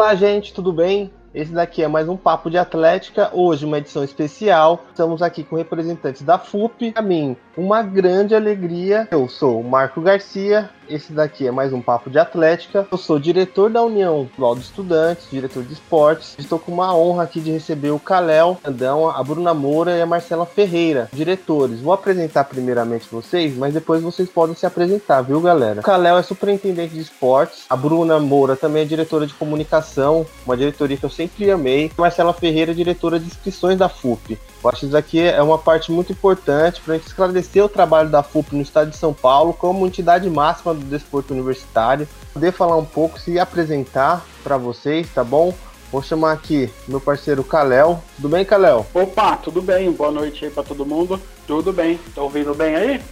[0.00, 1.10] Olá, gente, tudo bem?
[1.32, 4.84] Esse daqui é mais um Papo de Atlética, hoje uma edição especial.
[4.90, 6.92] Estamos aqui com representantes da FUP.
[6.96, 9.06] A mim, uma grande alegria.
[9.12, 12.84] Eu sou o Marco Garcia, esse daqui é mais um Papo de Atlética.
[12.90, 16.34] Eu sou diretor da União de Estudantes, diretor de esportes.
[16.36, 20.06] Estou com uma honra aqui de receber o Caléo Andão, a Bruna Moura e a
[20.06, 21.80] Marcela Ferreira, diretores.
[21.80, 25.78] Vou apresentar primeiramente vocês, mas depois vocês podem se apresentar, viu, galera?
[25.78, 30.56] O Caléo é superintendente de esportes, a Bruna Moura também é diretora de comunicação, uma
[30.56, 31.92] diretoria que eu sempre amei.
[31.98, 34.38] Marcela Ferreira, diretora de inscrições da FUP.
[34.62, 37.68] Eu acho que isso aqui é uma parte muito importante para a gente esclarecer o
[37.68, 42.08] trabalho da FUP no estado de São Paulo como entidade máxima do desporto universitário.
[42.32, 45.54] Poder falar um pouco, se apresentar para vocês, tá bom?
[45.92, 48.02] Vou chamar aqui meu parceiro Kalel.
[48.16, 48.86] Tudo bem, Kalel?
[48.94, 49.90] Opa, tudo bem.
[49.90, 51.20] Boa noite aí para todo mundo.
[51.46, 51.98] Tudo bem.
[52.14, 53.02] Tá ouvindo bem aí?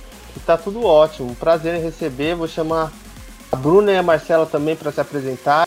[0.46, 1.34] Tá tudo ótimo.
[1.34, 2.36] Prazer em receber.
[2.36, 2.92] Vou chamar
[3.50, 5.66] a Bruna e a Marcela também para se apresentar.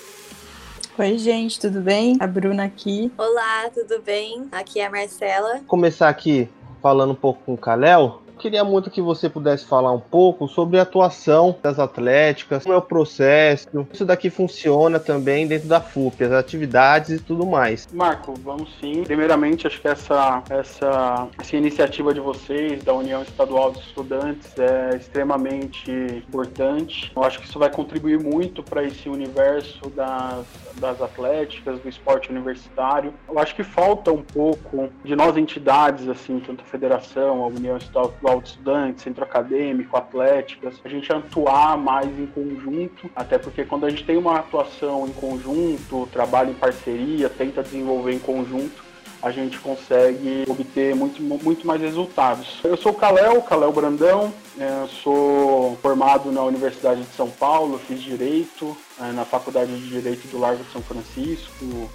[1.02, 2.16] Oi, gente, tudo bem?
[2.20, 3.12] A Bruna aqui.
[3.18, 4.48] Olá, tudo bem?
[4.52, 5.54] Aqui é a Marcela.
[5.56, 6.48] Vou começar aqui
[6.80, 8.21] falando um pouco com o Kalel.
[8.42, 12.78] Queria muito que você pudesse falar um pouco sobre a atuação das atléticas, como é
[12.78, 17.88] o processo, isso daqui funciona também dentro da FUP, as atividades e tudo mais.
[17.94, 19.04] Marco, vamos sim.
[19.04, 24.96] Primeiramente, acho que essa, essa, essa iniciativa de vocês, da União Estadual dos Estudantes, é
[24.96, 27.12] extremamente importante.
[27.16, 32.32] Eu acho que isso vai contribuir muito para esse universo das, das atléticas, do esporte
[32.32, 33.14] universitário.
[33.30, 37.78] Eu acho que falta um pouco de nós entidades, assim, tanto a federação, a União
[37.78, 43.66] Estadual estadual de estudantes, centro acadêmico, atléticas, a gente atuar mais em conjunto, até porque
[43.66, 48.92] quando a gente tem uma atuação em conjunto, trabalha em parceria, tenta desenvolver em conjunto,
[49.22, 52.60] a gente consegue obter muito, muito mais resultados.
[52.64, 58.02] Eu sou o Caléo, Caléo Brandão, é, sou formado na Universidade de São Paulo, fiz
[58.02, 61.90] Direito, é, na Faculdade de Direito do Largo de São Francisco,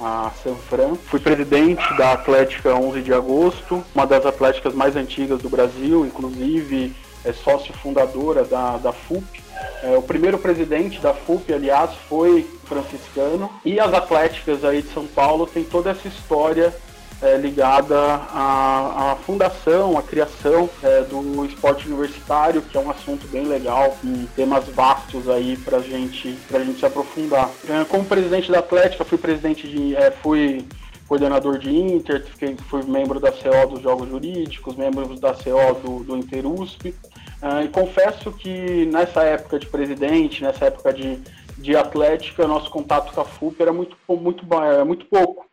[0.00, 0.94] a Sanfran.
[0.94, 6.94] Fui presidente da Atlética 11 de agosto, uma das atléticas mais antigas do Brasil, inclusive
[7.24, 9.42] é sócio fundadora da, da FUP.
[9.82, 13.50] É, o primeiro presidente da FUP, aliás, foi franciscano.
[13.64, 16.74] E as atléticas aí de São Paulo têm toda essa história
[17.22, 23.26] é, ligada à, à, fundação, à criação é, do esporte universitário, que é um assunto
[23.28, 27.50] bem legal, com temas vastos aí para gente, a gente se aprofundar.
[27.68, 29.94] É, como presidente da Atlética, fui presidente de.
[29.94, 30.64] É, fui
[31.06, 36.04] coordenador de Inter, fiquei, fui membro da CO dos Jogos Jurídicos, membro da CO do,
[36.04, 36.94] do InterUSP.
[37.42, 41.18] Uh, e confesso que nessa época de presidente, nessa época de,
[41.58, 44.46] de atlética, nosso contato com a FUP era muito, muito,
[44.86, 45.49] muito pouco.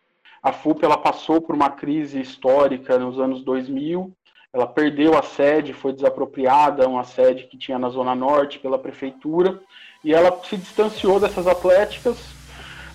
[0.47, 4.13] A FUP ela passou por uma crise histórica nos anos 2000,
[4.53, 9.59] ela perdeu a sede, foi desapropriada, uma sede que tinha na Zona Norte pela prefeitura,
[10.05, 12.17] e ela se distanciou dessas atléticas.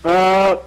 [0.02, 0.64] Uh,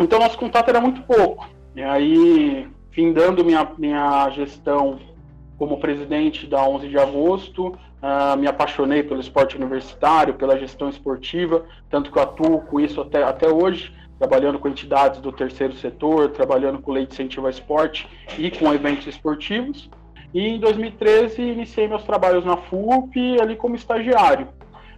[0.00, 1.46] então, nosso contato era muito pouco.
[1.76, 4.98] E aí, findando minha, minha gestão
[5.58, 11.66] como presidente da 11 de agosto, uh, me apaixonei pelo esporte universitário, pela gestão esportiva,
[11.90, 13.92] tanto que eu atuo com isso até, até hoje
[14.24, 18.08] trabalhando com entidades do terceiro setor, trabalhando com lei de incentivo ao esporte
[18.38, 19.90] e com eventos esportivos.
[20.32, 24.48] E em 2013 iniciei meus trabalhos na FUP ali como estagiário.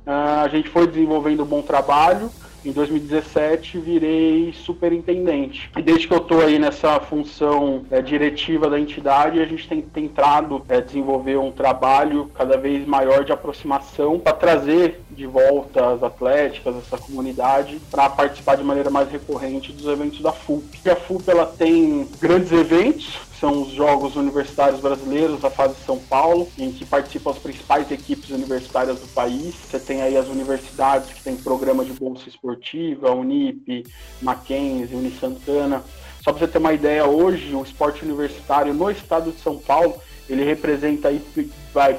[0.06, 2.30] Uh, a gente foi desenvolvendo um bom trabalho,
[2.66, 5.70] em 2017 virei superintendente.
[5.76, 9.80] E desde que eu estou aí nessa função é, diretiva da entidade, a gente tem
[9.80, 16.02] tentado é, desenvolver um trabalho cada vez maior de aproximação para trazer de volta as
[16.02, 20.64] atléticas, essa comunidade, para participar de maneira mais recorrente dos eventos da FUP.
[20.84, 25.98] E a FUP ela tem grandes eventos, são os Jogos Universitários Brasileiros da fase São
[25.98, 29.54] Paulo, em que participam as principais equipes universitárias do país.
[29.54, 33.84] Você tem aí as universidades que têm programa de bolsa esportiva, Unip,
[34.22, 35.84] Mackenzie, Unisantana.
[36.22, 39.94] Só para você ter uma ideia, hoje o esporte universitário no estado de São Paulo,
[40.28, 41.22] ele representa aí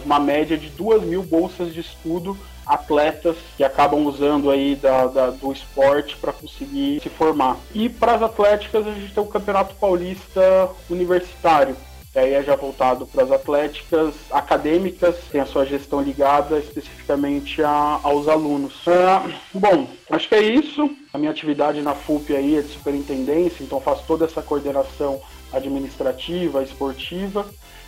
[0.03, 5.29] uma média de duas mil bolsas de estudo atletas que acabam usando aí da, da
[5.29, 7.57] do esporte para conseguir se formar.
[7.73, 11.75] E para as atléticas a gente tem o Campeonato Paulista Universitário,
[12.19, 17.99] aí é já voltado para as atléticas acadêmicas, tem a sua gestão ligada especificamente a,
[18.03, 18.73] aos alunos.
[18.87, 20.89] Ah, bom, acho que é isso.
[21.13, 25.21] A minha atividade na FUP aí é de superintendência, então faço toda essa coordenação
[25.53, 27.45] administrativa, esportiva.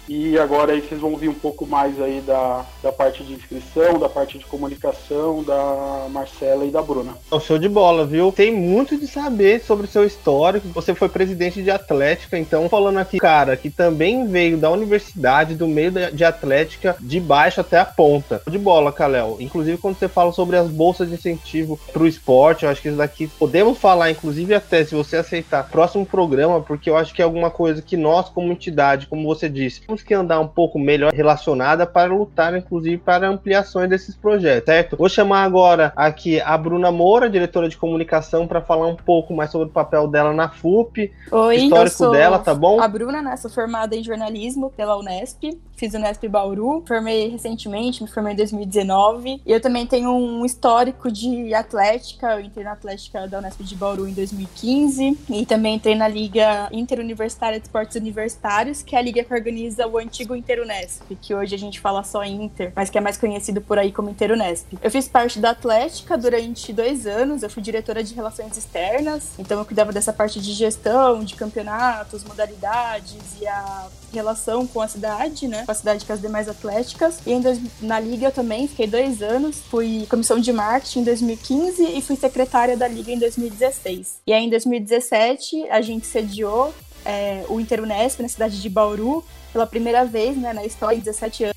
[0.10, 4.00] E agora aí vocês vão ouvir um pouco mais aí da, da parte de inscrição,
[4.00, 7.14] da parte de comunicação da Marcela e da Bruna.
[7.32, 8.32] É show de bola, viu?
[8.32, 10.68] Tem muito de saber sobre o seu histórico.
[10.70, 15.68] Você foi presidente de Atlética, então falando aqui, cara, que também veio da universidade, do
[15.68, 18.42] meio de Atlética, de baixo até a ponta.
[18.46, 19.38] Show de bola, Kalel.
[19.40, 22.88] Inclusive, quando você fala sobre as bolsas de incentivo para o esporte, eu acho que
[22.88, 27.22] isso daqui podemos falar, inclusive, até se você aceitar próximo programa, porque eu acho que
[27.22, 30.80] é alguma coisa que nós, como entidade, como você disse, temos que andar um pouco
[30.80, 34.98] melhor relacionada para lutar, inclusive, para ampliações desses projetos, certo?
[34.98, 39.52] Vou chamar agora aqui a Bruna Moura, diretora de comunicação, para falar um pouco mais
[39.52, 42.82] sobre o papel dela na FUP, Oi, histórico dela, tá bom?
[42.82, 43.36] A Bruna, né?
[43.38, 49.42] Sou formada em jornalismo pela Unesp, fiz Unesp Bauru, formei recentemente, me formei em 2019,
[49.46, 53.76] e eu também tenho um histórico de atlética, eu entrei na Atlética da Unesp de
[53.76, 59.02] Bauru em 2015, e também entrei na Liga Interuniversitária de Esportes Universitários, que é a
[59.02, 62.98] liga que organiza o antigo Interunesp, que hoje a gente fala só Inter, mas que
[62.98, 64.78] é mais conhecido por aí como Interunesp.
[64.82, 69.58] Eu fiz parte da Atlética durante dois anos, eu fui diretora de relações externas, então
[69.58, 75.48] eu cuidava dessa parte de gestão, de campeonatos, modalidades e a relação com a cidade,
[75.48, 75.66] né?
[75.66, 77.20] Com a cidade com as demais atléticas.
[77.26, 81.84] E dois, na Liga eu também fiquei dois anos, fui comissão de marketing em 2015
[81.84, 84.22] e fui secretária da Liga em 2016.
[84.28, 86.74] E aí em 2017 a gente sediou
[87.06, 91.52] é, o Interunesp na cidade de Bauru pela primeira vez né, na história, em 17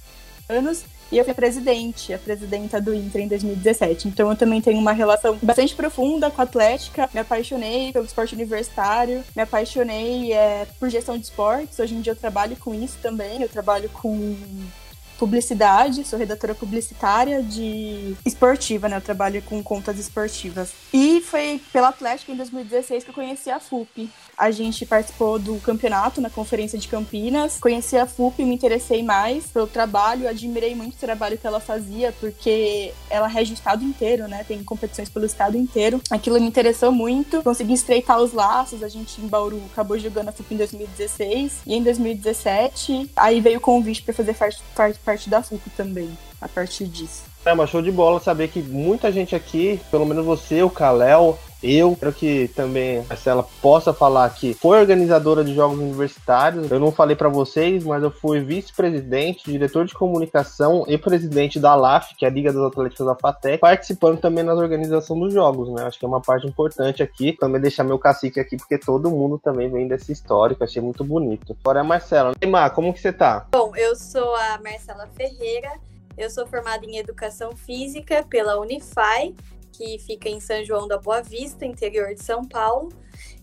[0.49, 0.85] anos.
[1.13, 4.09] E eu fui presidente, a presidenta do Inter em 2017.
[4.09, 7.07] Então eu também tenho uma relação bastante profunda com a Atlética.
[7.13, 11.79] Me apaixonei pelo esporte universitário, me apaixonei é, por gestão de esportes.
[11.79, 13.43] Hoje em dia eu trabalho com isso também.
[13.43, 14.35] Eu trabalho com
[15.19, 18.97] publicidade, sou redatora publicitária de esportiva, né?
[18.97, 20.73] Eu trabalho com contas esportivas.
[20.93, 24.11] E foi pela Atlética em 2016 que eu conheci a FUP.
[24.43, 27.59] A gente participou do campeonato na Conferência de Campinas.
[27.61, 32.13] Conheci a FUP, me interessei mais pelo trabalho, admirei muito o trabalho que ela fazia,
[32.19, 34.43] porque ela rege o estado inteiro, né?
[34.43, 36.01] Tem competições pelo estado inteiro.
[36.11, 37.41] Aquilo me interessou muito.
[37.45, 38.83] Consegui estreitar os laços.
[38.83, 43.59] A gente em Bauru acabou jogando a FUP em 2016 e em 2017 aí veio
[43.59, 46.11] o convite para fazer parte, parte parte da FUP também,
[46.41, 47.23] a partir disso.
[47.45, 51.39] É, mas show de bola saber que muita gente aqui, pelo menos você, o Kalel,
[51.63, 56.71] eu quero que também a Marcela possa falar que foi organizadora de jogos universitários.
[56.71, 61.75] Eu não falei para vocês, mas eu fui vice-presidente, diretor de comunicação e presidente da
[61.75, 65.69] LAF, que é a Liga das Atléticas da FATEC, participando também na organização dos jogos,
[65.69, 65.85] né?
[65.85, 67.33] Acho que é uma parte importante aqui.
[67.39, 70.65] Também deixar meu cacique aqui, porque todo mundo também vem desse histórico.
[70.65, 71.57] Achei muito bonito.
[71.61, 72.33] Agora é a Marcela.
[72.41, 73.47] Neymar, como que você tá?
[73.53, 75.71] Bom, eu sou a Marcela Ferreira.
[76.19, 79.35] Eu sou formada em Educação Física pela Unify
[79.73, 82.91] que fica em São João da Boa Vista, interior de São Paulo.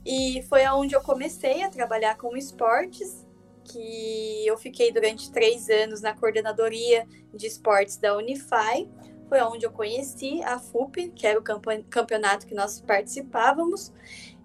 [0.06, 3.28] E foi aonde eu comecei a trabalhar com esportes,
[3.64, 8.90] que eu fiquei durante três anos na coordenadoria de esportes da Unify.
[9.30, 11.44] Foi onde eu conheci a FUP, que era o
[11.88, 13.94] campeonato que nós participávamos.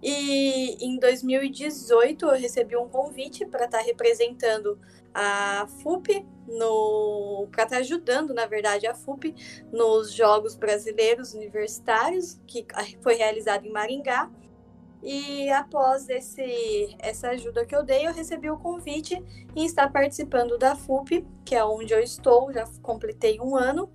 [0.01, 4.77] E em 2018 eu recebi um convite para estar representando
[5.11, 9.33] a FUP no para estar tá ajudando, na verdade, a FUP
[9.71, 12.65] nos Jogos Brasileiros Universitários, que
[13.01, 14.29] foi realizado em Maringá.
[15.01, 19.23] E após esse, essa ajuda que eu dei, eu recebi o convite
[19.55, 23.89] em estar participando da FUP, que é onde eu estou, já completei um ano.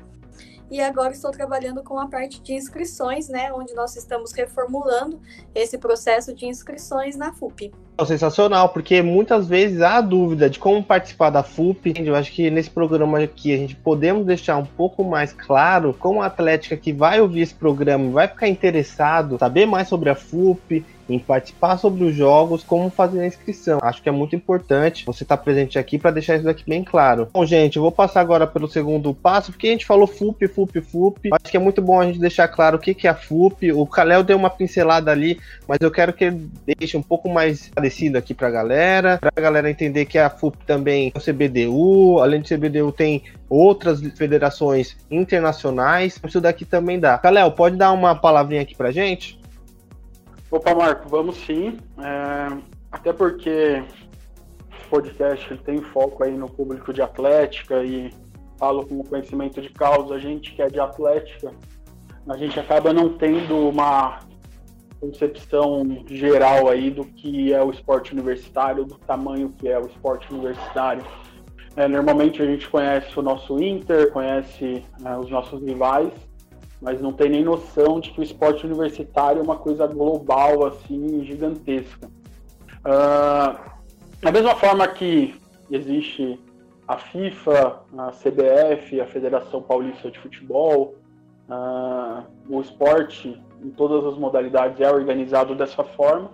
[0.70, 5.20] E agora estou trabalhando com a parte de inscrições, né, onde nós estamos reformulando
[5.54, 7.72] esse processo de inscrições na FUP.
[8.06, 11.94] Sensacional, porque muitas vezes há dúvida de como participar da FUP.
[11.98, 16.22] Eu acho que nesse programa aqui a gente podemos deixar um pouco mais claro como
[16.22, 20.84] a Atlética que vai ouvir esse programa vai ficar interessado, saber mais sobre a FUP,
[21.12, 23.78] em participar sobre os jogos, como fazer a inscrição.
[23.82, 26.84] Acho que é muito importante você estar tá presente aqui para deixar isso aqui bem
[26.84, 27.28] claro.
[27.32, 30.80] Bom, gente, eu vou passar agora pelo segundo passo, porque a gente falou FUP, FUP,
[30.80, 31.30] FUP.
[31.32, 33.72] Acho que é muito bom a gente deixar claro o que, que é a FUP.
[33.72, 36.48] O Kalel deu uma pincelada ali, mas eu quero que ele
[36.78, 40.30] deixe um pouco mais parecido aqui para a galera, para a galera entender que a
[40.30, 46.20] FUP também é o CBDU, além do CBDU tem outras federações internacionais.
[46.24, 47.18] Isso daqui também dá.
[47.18, 49.40] Kalel, pode dar uma palavrinha aqui pra gente?
[50.50, 51.78] Opa, Marco, vamos sim.
[51.98, 52.56] É,
[52.92, 53.82] até porque
[54.86, 58.12] o podcast tem foco aí no público de atlética e
[58.56, 60.14] falo com conhecimento de causa.
[60.14, 61.50] A gente que é de atlética,
[62.28, 64.20] a gente acaba não tendo uma
[65.00, 70.32] concepção geral aí do que é o esporte universitário, do tamanho que é o esporte
[70.32, 71.02] universitário.
[71.74, 76.12] É, normalmente a gente conhece o nosso Inter, conhece né, os nossos rivais,
[76.80, 81.24] mas não tem nem noção de que o esporte universitário é uma coisa global, assim,
[81.24, 82.08] gigantesca.
[82.80, 83.70] Uh,
[84.20, 85.34] da mesma forma que
[85.70, 86.38] existe
[86.88, 90.96] a FIFA, a CBF, a Federação Paulista de Futebol,
[91.48, 96.30] uh, o esporte em todas as modalidades é organizado dessa forma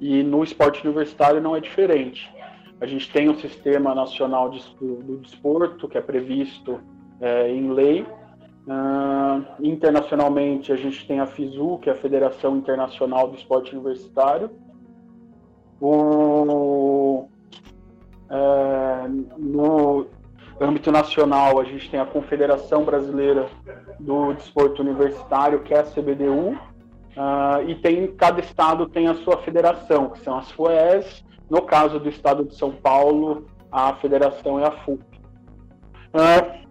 [0.00, 2.30] e no esporte universitário não é diferente.
[2.80, 6.78] A gente tem o Sistema Nacional de, do, do Desporto, que é previsto
[7.20, 8.02] é, em lei.
[8.02, 14.50] Uh, internacionalmente, a gente tem a FISU, que é a Federação Internacional do Esporte Universitário.
[15.80, 17.28] O,
[18.28, 19.08] é,
[19.38, 20.06] no
[20.60, 23.48] âmbito nacional, a gente tem a Confederação Brasileira
[24.00, 26.58] do Desporto Universitário, que é a CBDU, uh,
[27.16, 31.24] ah, e tem cada estado tem a sua federação, que são as FUES.
[31.48, 35.02] No caso do estado de São Paulo, a federação é a FUP.
[36.12, 36.66] Uh,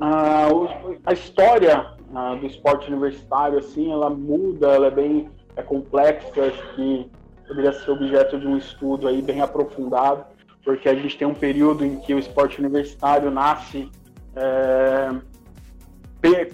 [0.00, 1.96] uh, a história
[2.40, 5.28] do esporte universitário, assim, ela muda, ela é bem
[5.58, 7.10] é complexa, acho que
[7.46, 10.24] poderia ser objeto de um estudo aí bem aprofundado,
[10.68, 13.90] porque a gente tem um período em que o esporte universitário nasce
[14.36, 15.08] é,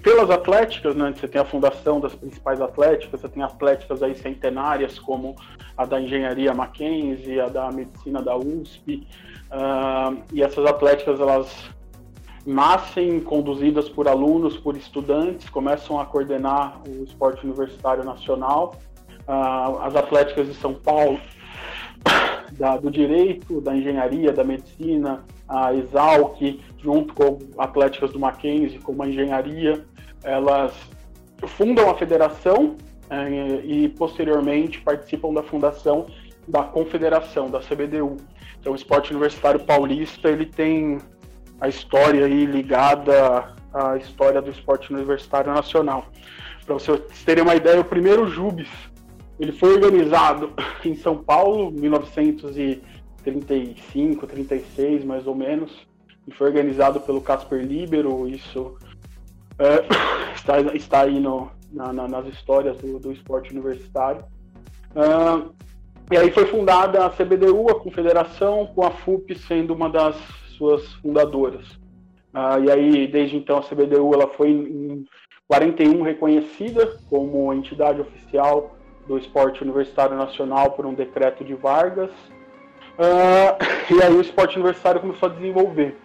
[0.01, 1.13] pelas atléticas, né?
[1.13, 5.35] Você tem a fundação das principais atléticas, você tem atléticas aí centenárias como
[5.77, 9.05] a da engenharia Mackenzie, a da medicina da USP,
[9.51, 11.69] uh, e essas atléticas elas
[12.45, 18.75] nascem conduzidas por alunos, por estudantes, começam a coordenar o esporte universitário nacional
[19.27, 21.19] uh, as atléticas de São Paulo,
[22.53, 26.41] da, do direito, da engenharia, da medicina, a Exalc,
[26.81, 29.85] junto com atléticas do Mackenzie, como a engenharia,
[30.23, 30.73] elas
[31.47, 32.75] fundam a federação
[33.09, 36.07] é, e posteriormente participam da fundação
[36.47, 38.17] da confederação, da CBDU.
[38.59, 40.99] Então o esporte universitário paulista ele tem
[41.59, 46.05] a história aí ligada à história do esporte universitário nacional.
[46.65, 48.69] Para vocês terem uma ideia, o primeiro JUBES
[49.39, 50.53] ele foi organizado
[50.85, 55.85] em São Paulo, 1935, 36, mais ou menos.
[56.27, 58.75] E foi organizado pelo Casper Libero, isso
[59.59, 59.85] é,
[60.35, 64.23] está, está aí no, na, na, nas histórias do, do esporte universitário.
[64.95, 65.53] Uh,
[66.11, 70.15] e aí foi fundada a CBDU, a Confederação, com a FUP sendo uma das
[70.57, 71.67] suas fundadoras.
[72.33, 75.05] Uh, e aí, desde então, a CBDU ela foi em
[75.47, 78.74] 41 reconhecida como entidade oficial
[79.07, 82.11] do esporte universitário nacional por um decreto de Vargas.
[82.97, 83.55] Uh,
[83.93, 85.97] e aí o esporte universitário começou a desenvolver.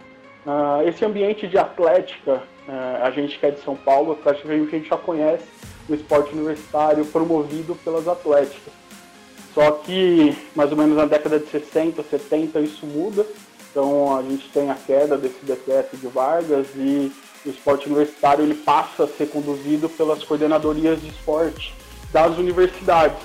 [0.46, 4.78] Uh, esse ambiente de atlética, uh, a gente que é de São Paulo, praticamente a
[4.78, 5.44] gente já conhece
[5.88, 8.72] o esporte universitário promovido pelas atléticas.
[9.54, 13.26] Só que mais ou menos na década de 60, 70 isso muda.
[13.70, 17.12] Então a gente tem a queda desse decreto de Vargas e
[17.44, 21.74] o esporte universitário ele passa a ser conduzido pelas coordenadorias de esporte
[22.12, 23.18] das universidades.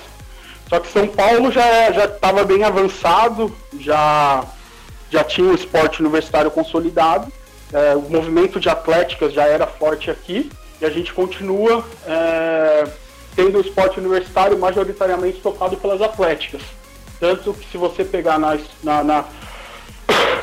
[0.68, 4.44] Só que São Paulo já estava bem avançado, já
[5.08, 7.32] já tinha o esporte universitário consolidado,
[7.72, 10.50] é, o movimento de atléticas já era forte aqui
[10.80, 12.86] e a gente continua é,
[13.34, 16.62] tendo o esporte universitário majoritariamente tocado pelas atléticas.
[17.18, 19.24] Tanto que se você pegar na, na, na,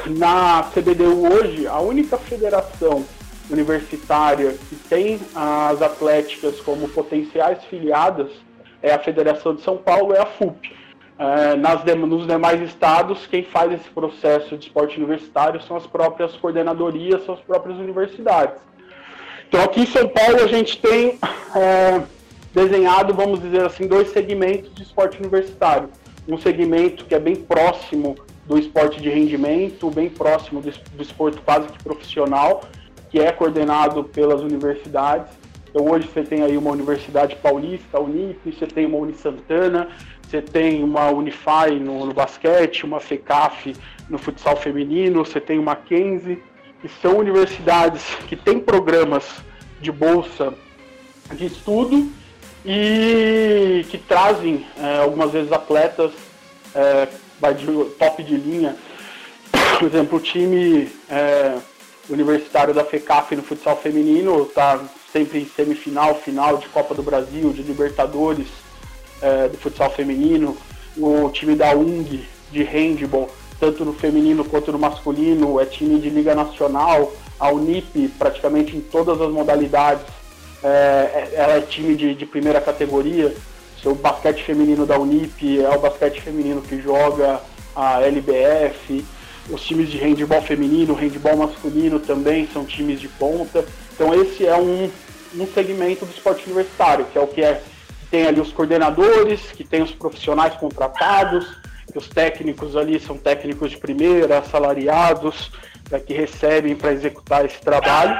[0.07, 3.05] na CBDU hoje, a única federação
[3.49, 8.29] universitária que tem as atléticas como potenciais filiadas
[8.81, 10.75] é a Federação de São Paulo, é a FUP.
[11.17, 16.35] É, nas, nos demais estados, quem faz esse processo de esporte universitário são as próprias
[16.35, 18.55] coordenadorias, são as próprias universidades.
[19.47, 21.19] Então, aqui em São Paulo, a gente tem
[21.55, 22.01] é,
[22.53, 25.89] desenhado, vamos dizer assim, dois segmentos de esporte universitário.
[26.27, 31.39] Um segmento que é bem próximo do esporte de rendimento, bem próximo do, do esporte
[31.41, 32.63] quase que profissional,
[33.13, 35.31] que é coordenado pelas universidades.
[35.69, 39.87] Então hoje você tem aí uma Universidade Paulista, a Unip, você tem uma Unisantana,
[40.27, 43.75] você tem uma Unify no, no basquete, uma FECAF
[44.09, 46.41] no futsal feminino, você tem uma Mackenzie,
[46.81, 49.43] que são universidades que têm programas
[49.79, 50.51] de bolsa
[51.33, 52.11] de estudo
[52.65, 56.11] e que trazem é, algumas vezes atletas
[56.73, 57.07] é,
[57.99, 58.75] top de linha.
[59.77, 61.59] Por exemplo, o time é,
[62.09, 64.79] universitário da FECAF no futsal feminino, está
[65.11, 68.47] sempre em semifinal, final de Copa do Brasil, de Libertadores
[69.21, 70.57] é, do futsal feminino.
[70.97, 73.29] O time da UNG de handball,
[73.59, 77.13] tanto no feminino quanto no masculino, é time de Liga Nacional.
[77.39, 80.05] A Unip, praticamente em todas as modalidades,
[80.63, 83.35] é, ela é time de, de primeira categoria.
[83.85, 87.41] O basquete feminino da Unip é o basquete feminino que joga
[87.75, 89.03] a LBF
[89.49, 93.65] os times de handball feminino, handball masculino também são times de ponta.
[93.93, 94.89] Então esse é um,
[95.35, 97.61] um segmento do esporte universitário, que é o que é
[98.09, 101.57] tem ali os coordenadores, que tem os profissionais contratados,
[101.95, 105.51] os técnicos ali são técnicos de primeira, assalariados,
[105.89, 108.15] né, que recebem para executar esse trabalho,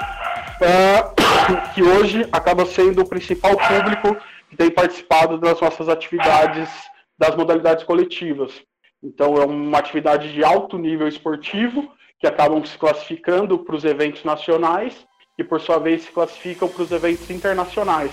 [0.62, 1.04] é,
[1.76, 4.18] que hoje acaba sendo o principal público
[4.50, 6.70] que tem participado das nossas atividades
[7.18, 8.52] das modalidades coletivas.
[9.04, 14.24] Então, é uma atividade de alto nível esportivo, que acabam se classificando para os eventos
[14.24, 15.06] nacionais
[15.38, 18.12] e, por sua vez, se classificam para os eventos internacionais.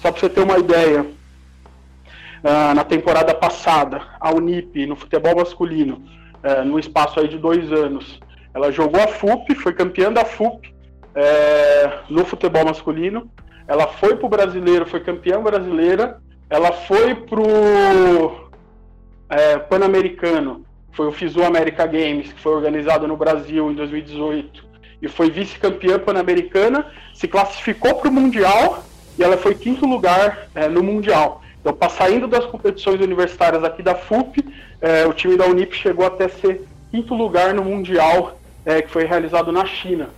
[0.00, 6.00] Só para você ter uma ideia, uh, na temporada passada, a Unip, no futebol masculino,
[6.44, 8.20] uh, no espaço aí de dois anos,
[8.54, 13.28] ela jogou a FUP, foi campeã da FUP uh, no futebol masculino,
[13.66, 18.49] ela foi para o brasileiro, foi campeã brasileira, ela foi para o
[19.30, 24.64] é, Pan-Americano, foi o FISU America Games, que foi organizado no Brasil em 2018,
[25.00, 28.84] e foi vice-campeã pan-americana, se classificou para o Mundial
[29.18, 31.42] e ela foi quinto lugar é, no Mundial.
[31.60, 34.44] Então, saindo das competições universitárias aqui da FUP,
[34.80, 39.04] é, o time da Unip chegou até ser quinto lugar no Mundial é, que foi
[39.04, 40.10] realizado na China.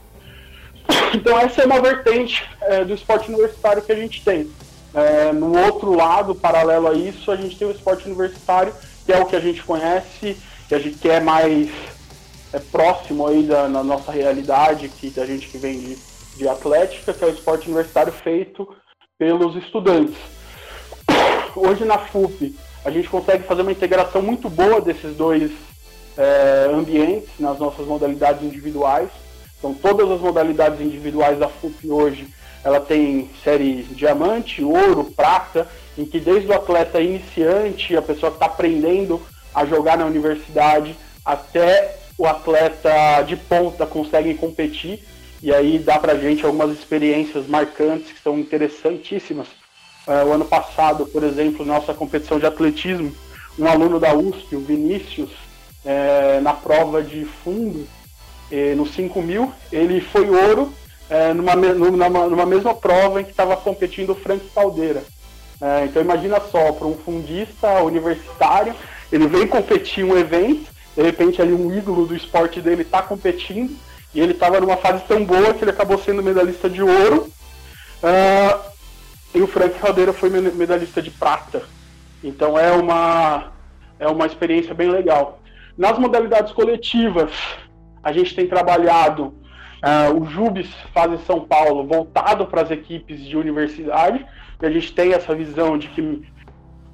[1.14, 4.48] Então, essa é uma vertente é, do esporte universitário que a gente tem.
[4.94, 8.72] É, no outro lado, paralelo a isso, a gente tem o esporte universitário,
[9.04, 10.36] que é o que a gente conhece,
[10.68, 11.68] que a gente quer mais
[12.52, 15.98] é, próximo aí da nossa realidade, que da gente que vem de,
[16.36, 18.68] de atlética, que é o esporte universitário feito
[19.18, 20.16] pelos estudantes.
[21.54, 25.52] Hoje na FUP a gente consegue fazer uma integração muito boa desses dois
[26.16, 29.08] é, ambientes nas nossas modalidades individuais.
[29.58, 32.26] Então todas as modalidades individuais da FUP hoje
[32.64, 38.36] ela tem série diamante, ouro, prata, em que desde o atleta iniciante, a pessoa que
[38.36, 39.20] está aprendendo
[39.54, 45.02] a jogar na universidade, até o atleta de ponta consegue competir.
[45.42, 49.48] E aí dá pra gente algumas experiências marcantes que são interessantíssimas.
[50.06, 53.12] Uh, o ano passado, por exemplo, nossa competição de atletismo,
[53.58, 55.30] um aluno da USP, o Vinícius,
[55.84, 57.86] é, na prova de fundo,
[58.50, 60.72] é, no 5 mil, ele foi ouro
[61.12, 65.04] é, numa, numa, numa, mesma prova em que estava competindo o Frank Caldeira.
[65.60, 68.74] É, então imagina só, para um fundista universitário,
[69.12, 73.76] ele vem competir um evento, de repente ali um ídolo do esporte dele está competindo,
[74.14, 77.30] e ele estava numa fase tão boa que ele acabou sendo medalhista de ouro,
[78.02, 78.72] uh,
[79.34, 81.62] e o Frank Caldeira foi medalhista de prata.
[82.24, 83.52] Então é uma,
[83.98, 85.40] é uma experiência bem legal.
[85.76, 87.30] Nas modalidades coletivas,
[88.02, 89.41] a gente tem trabalhado
[89.82, 94.24] Uh, o Jubes faz em São Paulo voltado para as equipes de universidade,
[94.60, 96.22] e a gente tem essa visão de que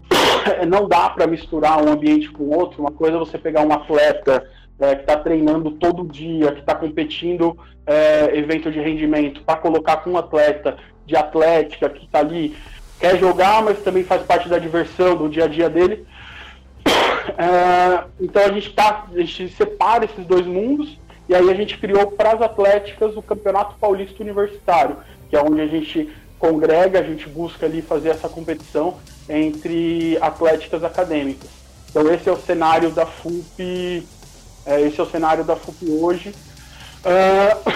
[0.66, 2.80] não dá para misturar um ambiente com outro.
[2.80, 4.48] Uma coisa é você pegar um atleta
[4.80, 9.98] é, que está treinando todo dia, que está competindo é, evento de rendimento, para colocar
[9.98, 12.56] com um atleta de atlética que está ali,
[12.98, 16.06] quer jogar, mas também faz parte da diversão, do dia a dia dele.
[17.36, 20.98] É, então a gente, tá, a gente separa esses dois mundos
[21.28, 24.96] e aí a gente criou para as atléticas o Campeonato Paulista Universitário,
[25.28, 28.96] que é onde a gente congrega, a gente busca ali fazer essa competição
[29.28, 31.50] entre atléticas acadêmicas.
[31.90, 34.06] Então esse é o cenário da FUP,
[34.64, 36.34] é, esse é o cenário da FUP hoje.
[37.04, 37.72] Uh,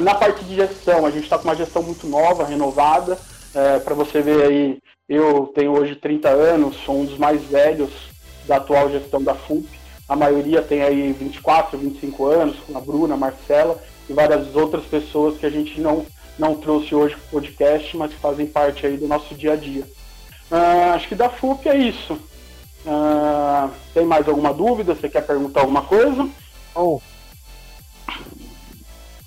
[0.00, 3.18] na parte de gestão, a gente está com uma gestão muito nova, renovada.
[3.54, 7.90] É, Para você ver aí, eu tenho hoje 30 anos, sou um dos mais velhos
[8.46, 9.79] da atual gestão da FUP.
[10.10, 15.38] A maioria tem aí 24, 25 anos, a Bruna, a Marcela e várias outras pessoas
[15.38, 16.04] que a gente não,
[16.36, 19.56] não trouxe hoje para o podcast, mas que fazem parte aí do nosso dia a
[19.56, 19.84] dia.
[20.50, 22.14] Uh, acho que da FUP é isso.
[22.84, 24.96] Uh, tem mais alguma dúvida?
[24.96, 26.28] Você quer perguntar alguma coisa?
[26.74, 27.00] Oh.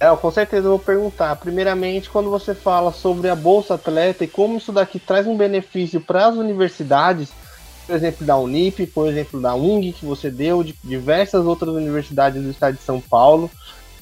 [0.02, 1.34] É, com certeza eu vou perguntar.
[1.38, 6.02] Primeiramente, quando você fala sobre a Bolsa Atleta e como isso daqui traz um benefício
[6.02, 7.32] para as universidades,
[7.86, 12.42] por exemplo, da Unip, por exemplo, da UNG que você deu, de diversas outras universidades
[12.42, 13.50] do estado de São Paulo.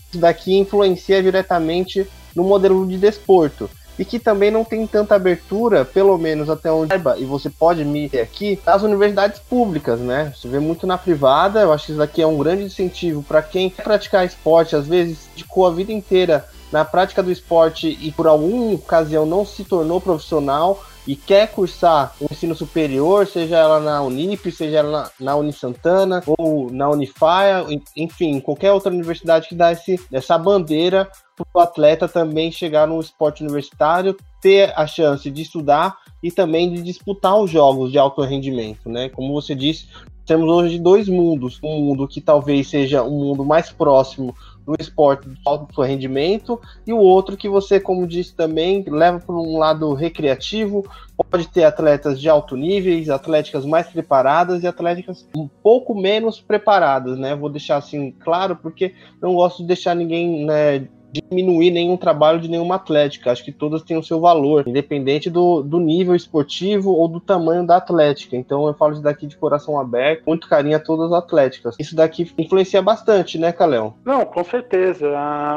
[0.09, 3.69] Isso daqui influencia diretamente no modelo de desporto.
[3.99, 8.07] E que também não tem tanta abertura, pelo menos até onde e você pode me
[8.07, 10.33] ver aqui, das universidades públicas, né?
[10.35, 13.41] Você vê muito na privada, eu acho que isso daqui é um grande incentivo para
[13.41, 18.11] quem quer praticar esporte, às vezes dedicou a vida inteira na prática do esporte e
[18.11, 23.79] por alguma ocasião não se tornou profissional, e quer cursar o ensino superior, seja ela
[23.79, 27.65] na Unip, seja ela na, na Unisantana ou na Unify,
[27.97, 32.99] enfim, qualquer outra universidade que dá esse, essa bandeira para o atleta também chegar no
[32.99, 38.21] esporte universitário, ter a chance de estudar e também de disputar os jogos de alto
[38.21, 39.09] rendimento, né?
[39.09, 39.87] Como você disse,
[40.25, 44.35] temos hoje dois mundos, um mundo que talvez seja um mundo mais próximo
[44.71, 49.35] do esporte de alto rendimento e o outro que você, como disse também, leva para
[49.35, 50.85] um lado recreativo,
[51.29, 57.17] pode ter atletas de alto nível, atléticas mais preparadas e atléticas um pouco menos preparadas,
[57.17, 57.35] né?
[57.35, 62.49] Vou deixar assim claro porque não gosto de deixar ninguém né, diminuir nenhum trabalho de
[62.49, 63.31] nenhuma atlética.
[63.31, 67.65] Acho que todas têm o seu valor, independente do, do nível esportivo ou do tamanho
[67.65, 68.35] da atlética.
[68.35, 71.75] Então eu falo isso daqui de coração aberto, muito carinho a todas as atléticas.
[71.79, 73.95] Isso daqui influencia bastante, né, Calão?
[74.05, 75.11] Não, com certeza.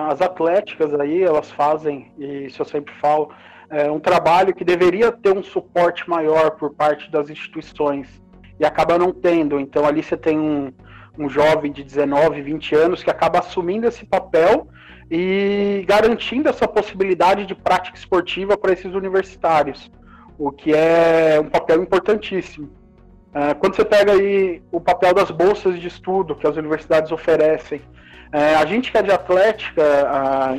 [0.09, 3.31] As atléticas aí, elas fazem, e isso eu sempre falo,
[3.71, 8.23] é um trabalho que deveria ter um suporte maior por parte das instituições
[8.59, 9.59] e acaba não tendo.
[9.59, 10.73] Então ali você tem um,
[11.19, 14.67] um jovem de 19, 20 anos que acaba assumindo esse papel
[15.11, 19.91] e garantindo essa possibilidade de prática esportiva para esses universitários,
[20.39, 22.71] o que é um papel importantíssimo.
[23.33, 27.81] É, quando você pega aí o papel das bolsas de estudo que as universidades oferecem,
[28.33, 29.83] é, a gente que é de atlética,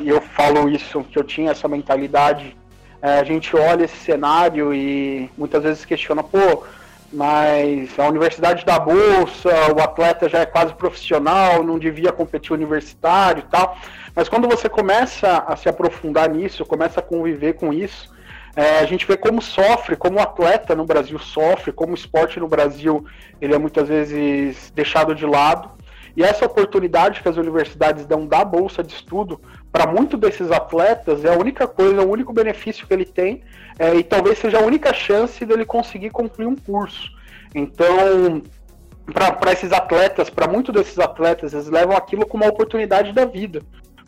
[0.02, 2.56] e eu falo isso, que eu tinha essa mentalidade,
[3.02, 6.64] é, a gente olha esse cenário e muitas vezes questiona, pô,
[7.12, 13.40] mas a universidade dá bolsa, o atleta já é quase profissional, não devia competir universitário
[13.46, 13.76] e tal.
[14.14, 18.14] Mas quando você começa a se aprofundar nisso, começa a conviver com isso,
[18.56, 22.40] é, a gente vê como sofre, como o atleta no Brasil sofre, como o esporte
[22.40, 23.04] no Brasil
[23.40, 25.70] ele é muitas vezes deixado de lado.
[26.16, 29.38] E essa oportunidade que as universidades dão da bolsa de estudo
[29.76, 33.42] para muitos desses atletas é a única coisa, o único benefício que ele tem
[33.78, 37.12] é, e talvez seja a única chance dele conseguir concluir um curso.
[37.54, 38.42] Então,
[39.12, 43.60] para esses atletas, para muitos desses atletas, eles levam aquilo como uma oportunidade da vida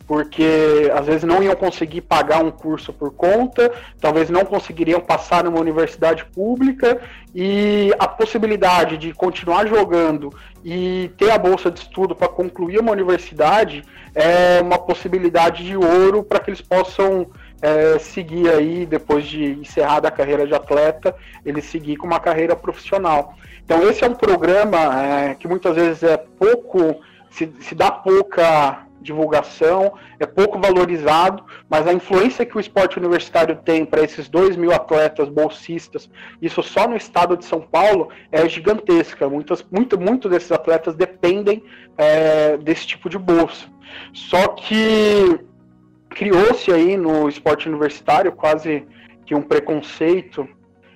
[0.09, 5.43] porque às vezes não iam conseguir pagar um curso por conta, talvez não conseguiriam passar
[5.43, 6.99] numa universidade pública
[7.35, 10.33] e a possibilidade de continuar jogando
[10.65, 13.83] e ter a bolsa de estudo para concluir uma universidade
[14.15, 17.27] é uma possibilidade de ouro para que eles possam
[17.61, 22.55] é, seguir aí depois de encerrada a carreira de atleta, ele seguir com uma carreira
[22.55, 23.35] profissional.
[23.63, 28.88] Então esse é um programa é, que muitas vezes é pouco se, se dá pouca
[29.09, 34.55] divulgação, é pouco valorizado, mas a influência que o esporte universitário tem para esses 2
[34.55, 36.09] mil atletas bolsistas,
[36.41, 39.27] isso só no estado de São Paulo, é gigantesca.
[39.27, 41.63] Muitas, muito, muito desses atletas dependem
[41.97, 43.67] é, desse tipo de bolsa.
[44.13, 45.39] Só que
[46.09, 48.85] criou-se aí no esporte universitário quase
[49.25, 50.47] que um preconceito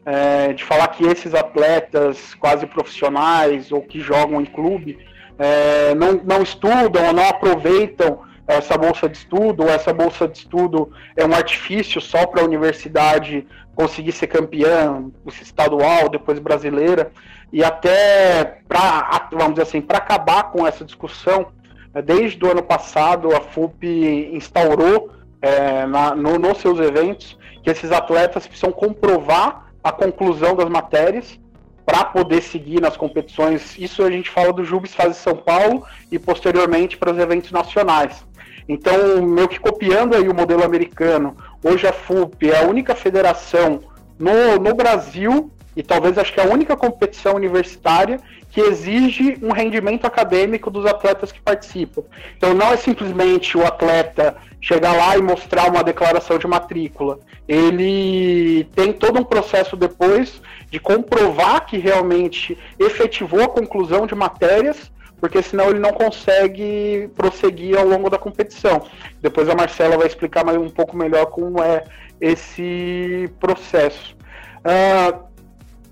[0.05, 4.99] é, de falar que esses atletas quase profissionais ou que jogam em clube
[5.37, 10.39] é, não, não estudam ou não aproveitam essa bolsa de estudo, ou essa bolsa de
[10.39, 15.05] estudo é um artifício só para a universidade conseguir ser campeã
[15.41, 17.11] estadual, depois brasileira,
[17.51, 21.47] e até para, vamos dizer assim, para acabar com essa discussão,
[21.93, 27.69] é, desde o ano passado a FUP instaurou é, na, no, nos seus eventos que
[27.69, 31.39] esses atletas precisam comprovar a conclusão das matérias
[31.85, 33.77] para poder seguir nas competições.
[33.77, 38.25] Isso a gente fala do Jubes Fase São Paulo e posteriormente para os eventos nacionais.
[38.67, 43.81] Então, meio que copiando aí o modelo americano, hoje a FUP é a única federação
[44.17, 49.51] no, no Brasil e talvez acho que é a única competição universitária que exige um
[49.51, 52.03] rendimento acadêmico dos atletas que participam.
[52.37, 57.19] Então não é simplesmente o atleta chegar lá e mostrar uma declaração de matrícula.
[57.47, 64.91] Ele tem todo um processo depois de comprovar que realmente efetivou a conclusão de matérias,
[65.19, 68.85] porque senão ele não consegue prosseguir ao longo da competição.
[69.21, 71.83] Depois a Marcela vai explicar mais um pouco melhor como é
[72.21, 74.15] esse processo.
[74.59, 75.32] Uh,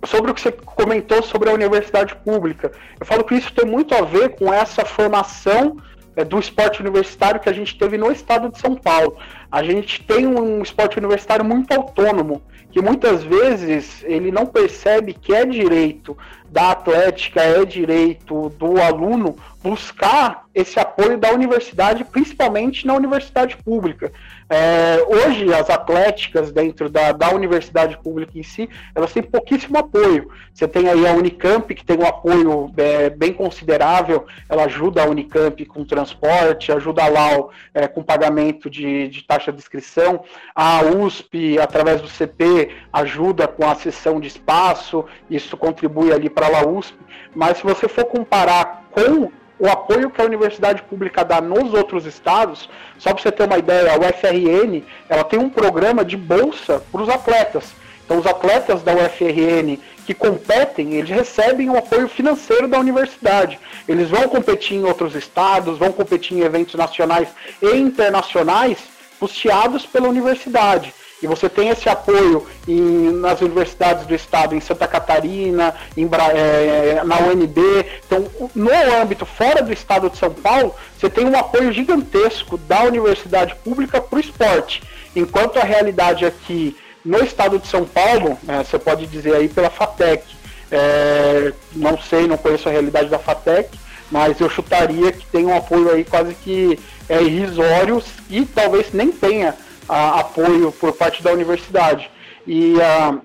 [0.05, 2.71] sobre o que você comentou sobre a universidade pública.
[2.99, 5.77] Eu falo que isso tem muito a ver com essa formação
[6.15, 9.17] é, do esporte universitário que a gente teve no estado de São Paulo.
[9.51, 15.33] A gente tem um esporte universitário muito autônomo, que muitas vezes ele não percebe que
[15.33, 16.17] é direito
[16.49, 24.12] da atlética, é direito do aluno buscar esse apoio da universidade, principalmente na universidade pública.
[24.50, 30.30] É, hoje, as atléticas dentro da, da universidade pública em si, elas têm pouquíssimo apoio.
[30.54, 35.08] Você tem aí a Unicamp, que tem um apoio é, bem considerável, ela ajuda a
[35.08, 40.82] Unicamp com transporte, ajuda a LAU é, com pagamento de, de taxa de inscrição, a
[40.84, 46.67] USP, através do CP, ajuda com a cessão de espaço, isso contribui ali para a
[46.67, 46.97] USP,
[47.34, 52.08] mas se você for comparar com o apoio que a universidade pública dá nos outros
[52.08, 56.82] estados, só para você ter uma ideia, a UFRN ela tem um programa de bolsa
[56.91, 57.71] para os atletas.
[58.04, 63.60] Então, os atletas da UFRN que competem, eles recebem o apoio financeiro da universidade.
[63.88, 67.30] Eles vão competir em outros estados, vão competir em eventos nacionais
[67.62, 68.80] e internacionais
[69.19, 70.91] custeados pela universidade.
[71.21, 77.03] E você tem esse apoio em, nas universidades do estado, em Santa Catarina, em, é,
[77.03, 77.62] na UNB.
[78.05, 82.84] Então, no âmbito fora do estado de São Paulo, você tem um apoio gigantesco da
[82.84, 84.81] universidade pública para o esporte.
[85.15, 89.69] Enquanto a realidade aqui no estado de São Paulo, é, você pode dizer aí pela
[89.69, 90.23] FATEC,
[90.71, 93.69] é, não sei, não conheço a realidade da FATEC,
[94.10, 99.12] mas eu chutaria que tem um apoio aí quase que é, irrisório e talvez nem
[99.12, 99.55] tenha
[99.87, 102.09] a, apoio por parte da universidade.
[102.45, 103.17] E a,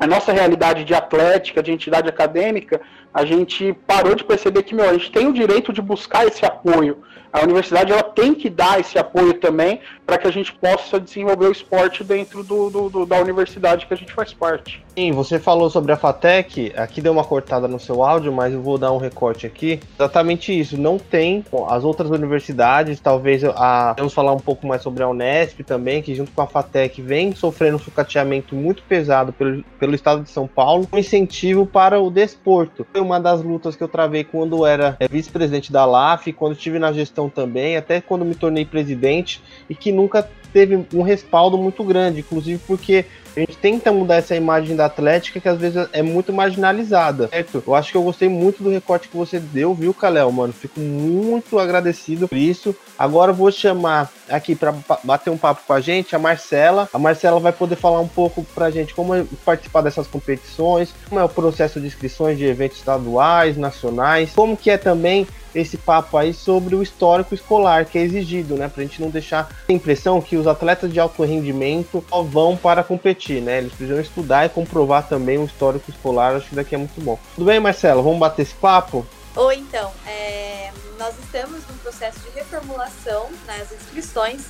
[0.00, 2.80] a nossa realidade de atlética, de entidade acadêmica,
[3.12, 6.44] a gente parou de perceber que meu, a gente tem o direito de buscar esse
[6.44, 10.98] apoio a universidade ela tem que dar esse apoio também para que a gente possa
[10.98, 14.84] desenvolver o esporte dentro do, do, do, da universidade que a gente faz parte.
[14.96, 18.60] Sim, você falou sobre a FATEC, aqui deu uma cortada no seu áudio, mas eu
[18.60, 19.78] vou dar um recorte aqui.
[19.94, 25.04] Exatamente isso, não tem as outras universidades, talvez a, vamos falar um pouco mais sobre
[25.04, 29.62] a Unesp também, que junto com a FATEC vem sofrendo um sucateamento muito pesado pelo,
[29.78, 32.84] pelo estado de São Paulo, um incentivo para o desporto.
[33.00, 36.78] Foi uma das lutas que eu travei quando era é, vice-presidente da LAF, quando estive
[36.78, 41.82] na gestão também, até quando me tornei presidente, e que nunca teve um respaldo muito
[41.82, 46.02] grande, inclusive porque a gente tenta mudar essa imagem da Atlética que às vezes é
[46.02, 47.62] muito marginalizada, certo?
[47.66, 50.52] Eu acho que eu gostei muito do recorte que você deu, viu, Kalel, mano?
[50.52, 52.74] Fico muito agradecido por isso.
[52.98, 56.88] Agora eu vou chamar aqui para bater um papo com a gente a Marcela.
[56.92, 61.20] A Marcela vai poder falar um pouco pra gente como é participar dessas competições, como
[61.20, 66.16] é o processo de inscrições de eventos estaduais, nacionais, como que é também esse papo
[66.16, 68.68] aí sobre o histórico escolar que é exigido, né?
[68.68, 72.82] Pra gente não deixar a impressão que os atletas de alto rendimento só vão para
[72.82, 73.58] competir, né?
[73.58, 76.36] Eles precisam estudar e comprovar também o histórico escolar.
[76.36, 77.18] Acho que daqui é muito bom.
[77.34, 78.02] Tudo bem, Marcelo?
[78.02, 79.06] Vamos bater esse papo?
[79.36, 80.70] Ou então, é...
[80.98, 84.42] nós estamos num processo de reformulação nas inscrições.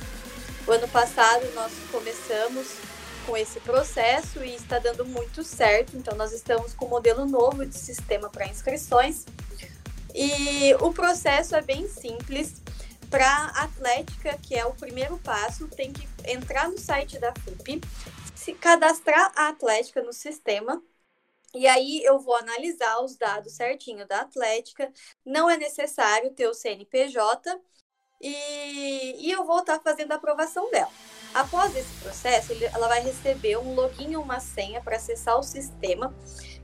[0.67, 2.67] O ano passado nós começamos
[3.25, 5.95] com esse processo e está dando muito certo.
[5.95, 9.25] Então, nós estamos com um modelo novo de sistema para inscrições.
[10.13, 12.61] E o processo é bem simples.
[13.09, 17.81] Para Atlética, que é o primeiro passo, tem que entrar no site da FUP,
[18.33, 20.81] se cadastrar a Atlética no sistema.
[21.53, 24.91] E aí eu vou analisar os dados certinho da Atlética.
[25.25, 27.59] Não é necessário ter o CNPJ
[28.21, 30.91] e, e eu vou estar fazendo a aprovação dela.
[31.33, 36.13] Após esse processo, ela vai receber um login e uma senha para acessar o sistema,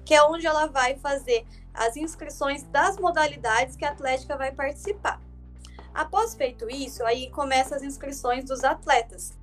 [0.06, 1.46] que é onde ela vai fazer
[1.78, 5.22] as inscrições das modalidades que a Atlética vai participar.
[5.94, 9.34] Após feito isso, aí começa as inscrições dos atletas,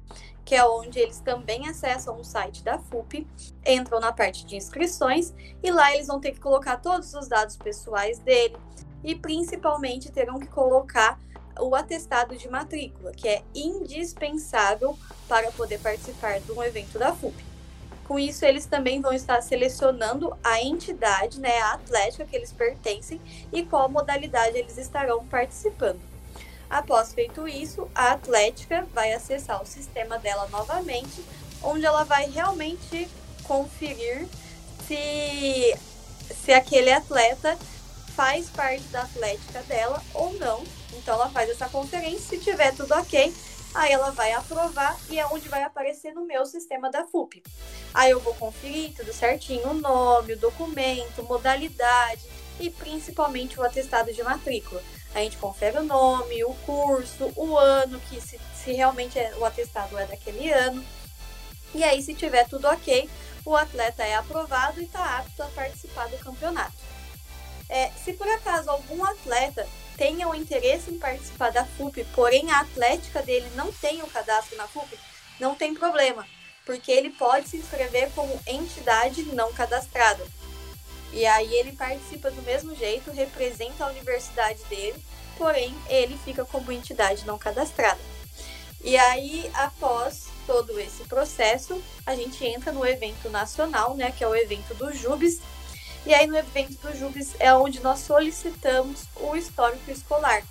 [0.44, 3.26] que é onde eles também acessam o site da FUP,
[3.66, 7.56] entram na parte de inscrições e lá eles vão ter que colocar todos os dados
[7.56, 8.56] pessoais dele
[9.02, 11.18] e principalmente terão que colocar
[11.60, 17.53] o atestado de matrícula, que é indispensável para poder participar de um evento da FUP.
[18.04, 23.20] Com isso, eles também vão estar selecionando a entidade, né, a atlética que eles pertencem
[23.52, 26.00] e qual modalidade eles estarão participando.
[26.68, 31.24] Após feito isso, a atlética vai acessar o sistema dela novamente,
[31.62, 33.08] onde ela vai realmente
[33.44, 34.26] conferir
[34.86, 35.74] se,
[36.44, 37.56] se aquele atleta
[38.14, 40.62] faz parte da atlética dela ou não.
[40.92, 43.32] Então ela faz essa conferência, se tiver tudo ok,
[43.74, 47.42] Aí ela vai aprovar e é onde vai aparecer no meu sistema da FUP.
[47.92, 52.22] Aí eu vou conferir tudo certinho, o nome, o documento, modalidade
[52.60, 54.80] e principalmente o atestado de matrícula.
[55.12, 59.44] A gente confere o nome, o curso, o ano, que se, se realmente é, o
[59.44, 60.84] atestado é daquele ano.
[61.74, 63.08] E aí, se tiver tudo ok,
[63.44, 66.74] o atleta é aprovado e está apto a participar do campeonato.
[67.68, 72.60] É, se por acaso algum atleta tenha o interesse em participar da FUP, porém a
[72.60, 74.98] atlética dele não tem o cadastro na FUP,
[75.38, 76.26] não tem problema,
[76.64, 80.24] porque ele pode se inscrever como entidade não cadastrada.
[81.12, 85.00] E aí ele participa do mesmo jeito, representa a universidade dele,
[85.38, 88.00] porém ele fica como entidade não cadastrada.
[88.82, 94.28] E aí, após todo esse processo, a gente entra no evento nacional, né, que é
[94.28, 95.40] o evento do Jubes,
[96.06, 100.42] e aí no evento do Jubes é onde nós solicitamos o histórico escolar.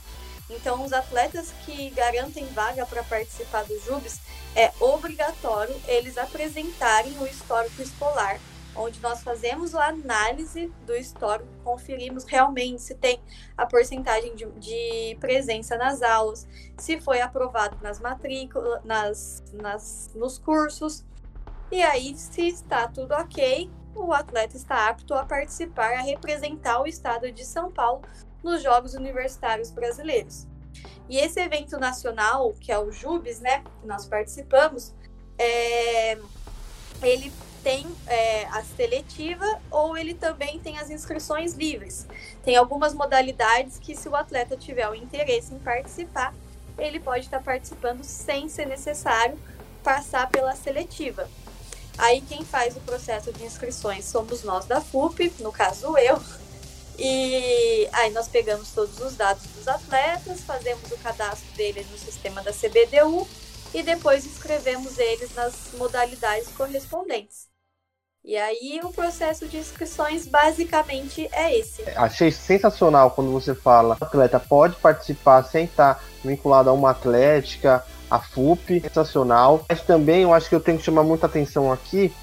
[0.50, 4.20] Então, os atletas que garantem vaga para participar do Jubes,
[4.56, 8.40] é obrigatório eles apresentarem o histórico escolar
[8.76, 13.20] onde nós fazemos a análise do histórico, conferimos realmente se tem
[13.58, 20.38] a porcentagem de, de presença nas aulas, se foi aprovado nas matrículas, nas, nas, nos
[20.38, 21.06] cursos,
[21.72, 26.88] e aí, se está tudo ok, o atleta está apto a participar, a representar o
[26.88, 28.02] estado de São Paulo
[28.44, 30.48] nos Jogos Universitários Brasileiros.
[31.10, 34.94] E esse evento nacional, que é o JUBES, né, que nós participamos,
[35.38, 36.18] é,
[37.02, 37.32] ele
[37.64, 42.06] tem é, a seletiva ou ele também tem as inscrições livres.
[42.44, 46.34] Tem algumas modalidades que, se o atleta tiver o interesse em participar,
[46.78, 49.40] ele pode estar participando sem ser necessário
[49.84, 51.30] passar pela seletiva.
[51.98, 56.22] Aí quem faz o processo de inscrições somos nós da FUP, no caso eu.
[56.98, 62.42] E aí nós pegamos todos os dados dos atletas, fazemos o cadastro deles no sistema
[62.44, 63.28] da CBDU
[63.74, 67.48] e depois inscrevemos eles nas modalidades correspondentes.
[68.26, 71.84] E aí o processo de inscrições basicamente é esse.
[71.96, 78.20] Achei sensacional quando você fala atleta pode participar sem estar vinculado a uma atlética, a
[78.20, 79.66] FUP, sensacional.
[79.68, 82.14] Mas também eu acho que eu tenho que chamar muita atenção aqui.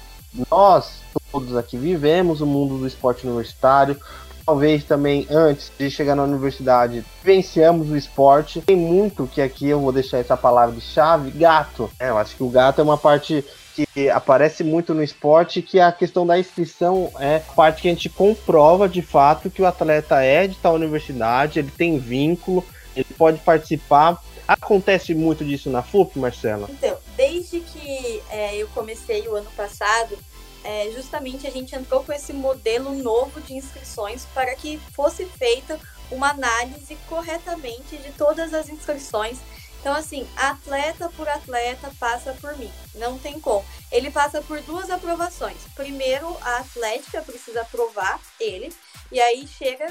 [0.49, 3.99] Nós, todos aqui, vivemos o mundo do esporte universitário.
[4.45, 8.61] Talvez também antes de chegar na universidade, vivenciamos o esporte.
[8.61, 11.91] Tem muito que aqui eu vou deixar essa palavra de chave: gato.
[11.99, 13.45] É, eu acho que o gato é uma parte
[13.93, 18.09] que aparece muito no esporte, que a questão da inscrição é parte que a gente
[18.09, 23.39] comprova de fato que o atleta é de tal universidade, ele tem vínculo, ele pode
[23.39, 24.21] participar.
[24.53, 26.67] Acontece muito disso na FUP, Marcela?
[26.69, 30.17] Então, desde que é, eu comecei o ano passado,
[30.63, 35.79] é, justamente a gente entrou com esse modelo novo de inscrições para que fosse feita
[36.11, 39.37] uma análise corretamente de todas as inscrições
[39.81, 42.71] então, assim, atleta por atleta passa por mim.
[42.93, 43.65] Não tem como.
[43.91, 45.57] Ele passa por duas aprovações.
[45.75, 48.71] Primeiro, a atlética precisa aprovar ele.
[49.11, 49.87] E aí chega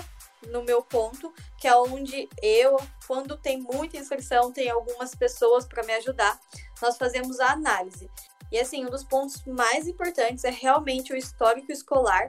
[0.49, 2.77] no meu ponto, que é onde eu,
[3.07, 6.39] quando tem muita inscrição, tem algumas pessoas para me ajudar,
[6.81, 8.11] nós fazemos a análise.
[8.51, 12.29] E assim, um dos pontos mais importantes é realmente o histórico escolar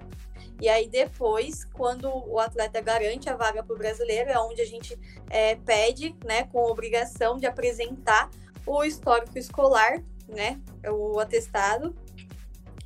[0.62, 4.65] e aí depois, quando o atleta garante a vaga para o brasileiro, é onde a
[4.65, 4.97] gente
[5.28, 8.30] é, pede, né, com obrigação de apresentar
[8.63, 11.95] o histórico escolar, né, o atestado.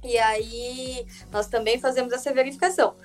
[0.01, 2.95] E aí nós também fazemos essa verificação.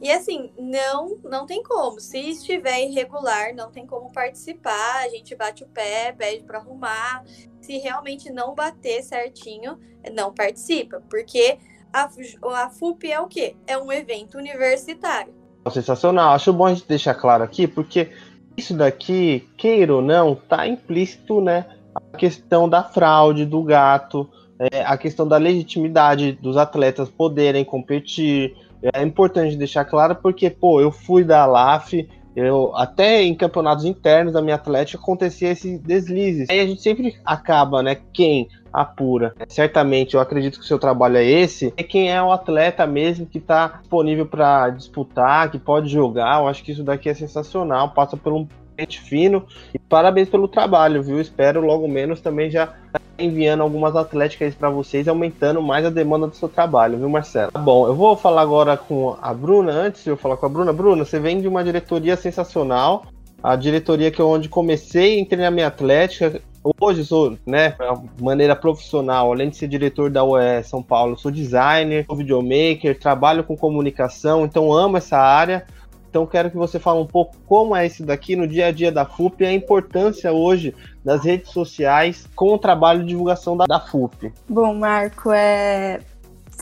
[0.00, 2.00] E assim, não, não tem como.
[2.00, 5.02] Se estiver irregular, não tem como participar.
[5.04, 7.22] A gente bate o pé, pede para arrumar.
[7.60, 9.78] Se realmente não bater certinho,
[10.14, 11.58] não participa, porque
[11.92, 12.08] a,
[12.54, 13.54] a FUP é o quê?
[13.66, 15.34] É um evento universitário.
[15.70, 16.34] Sensacional.
[16.34, 18.10] Acho bom a gente deixar claro aqui, porque
[18.56, 21.66] isso daqui, queira ou não, tá implícito, né?
[21.94, 28.56] A questão da fraude do gato, é, a questão da legitimidade dos atletas poderem competir.
[28.82, 34.32] É importante deixar claro porque, pô, eu fui da LAF, eu, até em campeonatos internos
[34.32, 36.46] da minha atlética acontecia esse deslize.
[36.48, 37.96] Aí a gente sempre acaba, né?
[38.12, 39.34] Quem apura.
[39.48, 41.74] Certamente, eu acredito que o seu trabalho é esse.
[41.76, 46.40] É quem é o atleta mesmo que está disponível para disputar, que pode jogar.
[46.40, 47.90] Eu acho que isso daqui é sensacional.
[47.90, 48.46] Passa por um
[48.80, 49.44] pente fino.
[49.74, 51.20] E parabéns pelo trabalho, viu?
[51.20, 52.74] Espero logo menos também já
[53.18, 57.52] enviando algumas atléticas para vocês, aumentando mais a demanda do seu trabalho, viu, Marcelo?
[57.52, 59.72] Bom, eu vou falar agora com a Bruna.
[59.72, 63.04] Antes de eu falar com a Bruna, Bruna, você vem de uma diretoria sensacional.
[63.42, 66.40] A diretoria que é onde comecei, entrei na minha atlética,
[66.78, 67.74] Hoje sou, né,
[68.20, 73.42] maneira profissional, além de ser diretor da UE São Paulo, sou designer, sou videomaker, trabalho
[73.42, 75.66] com comunicação, então amo essa área.
[76.10, 78.90] Então quero que você fale um pouco como é isso daqui no dia a dia
[78.90, 83.64] da FUP e a importância hoje das redes sociais com o trabalho de divulgação da,
[83.64, 84.32] da FUP.
[84.48, 86.00] Bom, Marco, é...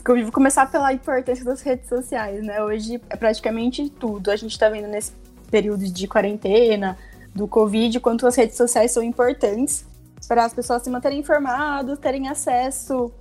[0.05, 2.63] vou começar pela importância das redes sociais, né?
[2.63, 4.29] Hoje é praticamente tudo.
[4.29, 5.11] A gente está vendo nesse
[5.49, 6.95] período de quarentena,
[7.33, 9.85] do Covid, quanto as redes sociais são importantes
[10.27, 13.11] para as pessoas se manterem informadas, terem acesso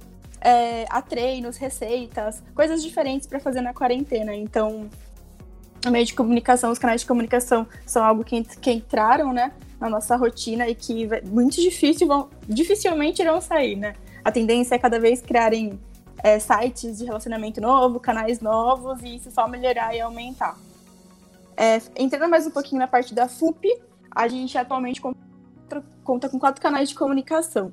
[0.41, 4.35] é, a treinos, receitas, coisas diferentes para fazer na quarentena.
[4.35, 4.89] Então,
[5.89, 9.89] o meio de comunicação, os canais de comunicação são algo que, que entraram, né, na
[9.89, 13.95] nossa rotina e que muito difícil vão, dificilmente irão sair, né?
[14.25, 15.79] A tendência é cada vez criarem
[16.23, 20.59] é, sites de relacionamento novo, canais novos e isso só melhorar e aumentar.
[21.57, 23.67] É, entrando mais um pouquinho na parte da FUP,
[24.11, 25.01] a gente atualmente
[26.05, 27.73] conta com quatro canais de comunicação.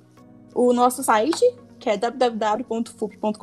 [0.53, 1.43] O nosso site,
[1.79, 3.39] que é www.fup.com.br,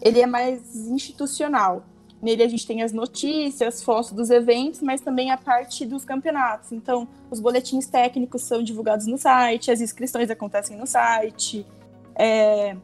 [0.00, 1.84] ele é mais institucional.
[2.22, 6.70] Nele a gente tem as notícias, fotos dos eventos, mas também a parte dos campeonatos.
[6.70, 11.66] Então, os boletins técnicos são divulgados no site, as inscrições acontecem no site,
[12.14, 12.76] é,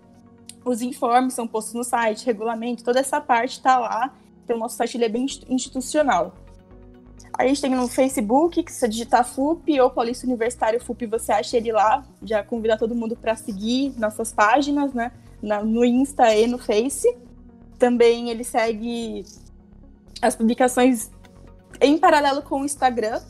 [0.65, 4.13] os informes são postos no site, regulamento, toda essa parte está lá.
[4.45, 6.35] Então, o nosso site é bem institucional.
[7.39, 11.57] A gente tem no Facebook, que se digitar FUP ou Paulista Universitário FUP, você acha
[11.57, 12.05] ele lá.
[12.21, 15.13] Já convidar todo mundo para seguir nossas páginas, né?
[15.41, 17.07] Na, no Insta e no Face.
[17.79, 19.25] Também ele segue
[20.21, 21.11] as publicações
[21.81, 23.21] em paralelo com o Instagram,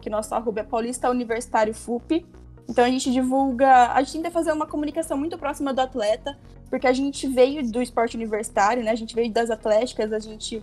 [0.00, 2.26] que nosso arroba é Paulista Universitário FUP.
[2.68, 6.36] Então a gente divulga, a gente tenta fazer uma comunicação muito próxima do atleta,
[6.68, 8.90] porque a gente veio do esporte universitário, né?
[8.90, 10.62] A gente veio das atléticas, a gente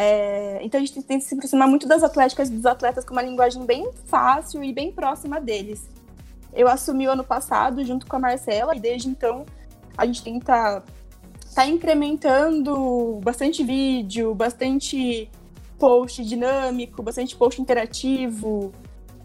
[0.00, 3.66] é, então a gente que se aproximar muito das atléticas dos atletas com uma linguagem
[3.66, 5.88] bem fácil e bem próxima deles.
[6.54, 9.44] Eu assumi o ano passado junto com a Marcela e desde então
[9.96, 10.84] a gente tenta
[11.58, 15.28] tá incrementando bastante vídeo, bastante
[15.76, 18.72] post dinâmico, bastante post interativo,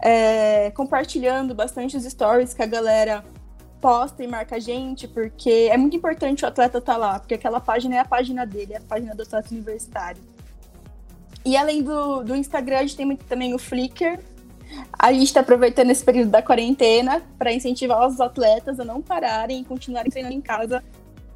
[0.00, 3.24] é, compartilhando bastante os stories que a galera
[3.80, 7.34] posta e marca a gente, porque é muito importante o atleta estar tá lá, porque
[7.34, 10.20] aquela página é a página dele, é a página do atleta universitário.
[11.44, 14.18] E além do, do Instagram, a gente tem também o Flickr.
[14.98, 19.60] A gente está aproveitando esse período da quarentena para incentivar os atletas a não pararem
[19.60, 20.82] e continuarem treinando em casa.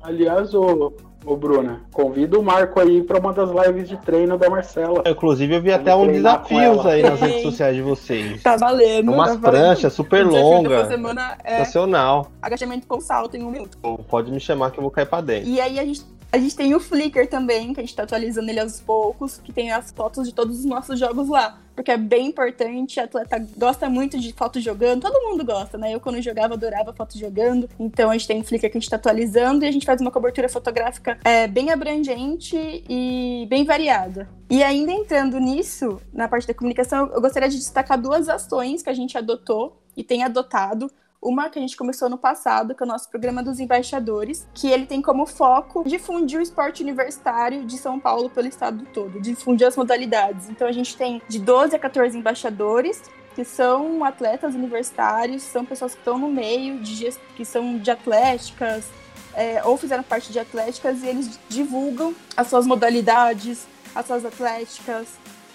[0.08, 0.90] Aliás, o,
[1.22, 5.02] o Bruna, convida o Marco aí para uma das lives de treino da Marcela.
[5.06, 8.42] Inclusive, eu vi até uns desafios aí nas redes sociais de vocês.
[8.42, 9.12] Tá valendo.
[9.12, 10.88] Umas tá pranchas super longas.
[10.88, 12.32] semana é Sensacional.
[12.40, 13.76] Agachamento com salto em um minuto.
[14.08, 15.50] Pode me chamar que eu vou cair para dentro.
[15.50, 18.50] E aí a gente a gente tem o Flickr também, que a gente tá atualizando
[18.50, 21.58] ele aos poucos, que tem as fotos de todos os nossos jogos lá.
[21.78, 25.94] Porque é bem importante, a atleta gosta muito de foto jogando, todo mundo gosta, né?
[25.94, 27.70] Eu quando jogava adorava foto jogando.
[27.78, 30.00] Então a gente tem um Flickr que a gente tá atualizando e a gente faz
[30.00, 32.56] uma cobertura fotográfica é, bem abrangente
[32.88, 34.28] e bem variada.
[34.50, 38.90] E ainda entrando nisso, na parte da comunicação, eu gostaria de destacar duas ações que
[38.90, 40.90] a gente adotou e tem adotado
[41.20, 44.68] uma que a gente começou no passado, que é o nosso programa dos embaixadores, que
[44.68, 49.66] ele tem como foco difundir o esporte universitário de São Paulo pelo estado todo, difundir
[49.66, 50.48] as modalidades.
[50.48, 53.02] Então a gente tem de 12 a 14 embaixadores
[53.34, 58.86] que são atletas universitários, são pessoas que estão no meio, de, que são de atléticas,
[59.32, 63.64] é, ou fizeram parte de atléticas, e eles divulgam as suas modalidades,
[63.94, 65.06] as suas atléticas,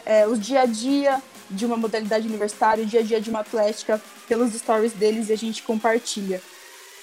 [0.06, 1.22] é, o dia a dia
[1.54, 5.34] de uma modalidade universitária, o dia a dia de uma atlética, pelos stories deles e
[5.34, 6.42] a gente compartilha.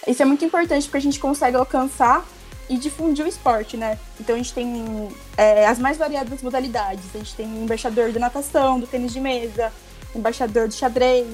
[0.07, 2.27] Isso é muito importante porque a gente consegue alcançar
[2.69, 3.99] e difundir o esporte, né?
[4.19, 7.05] Então a gente tem é, as mais variadas modalidades.
[7.15, 9.73] A gente tem embaixador da natação, do tênis de mesa,
[10.15, 11.27] embaixador do xadrez,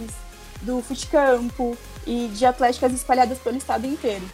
[0.62, 4.24] do futecampo e de atléticas espalhadas pelo estado inteiro.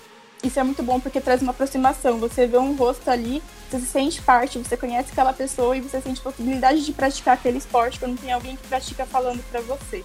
[0.43, 2.19] Isso é muito bom porque traz uma aproximação.
[2.19, 6.01] Você vê um rosto ali, você se sente parte, você conhece aquela pessoa e você
[6.01, 10.03] sente possibilidade de praticar aquele esporte quando tem alguém que pratica falando para você.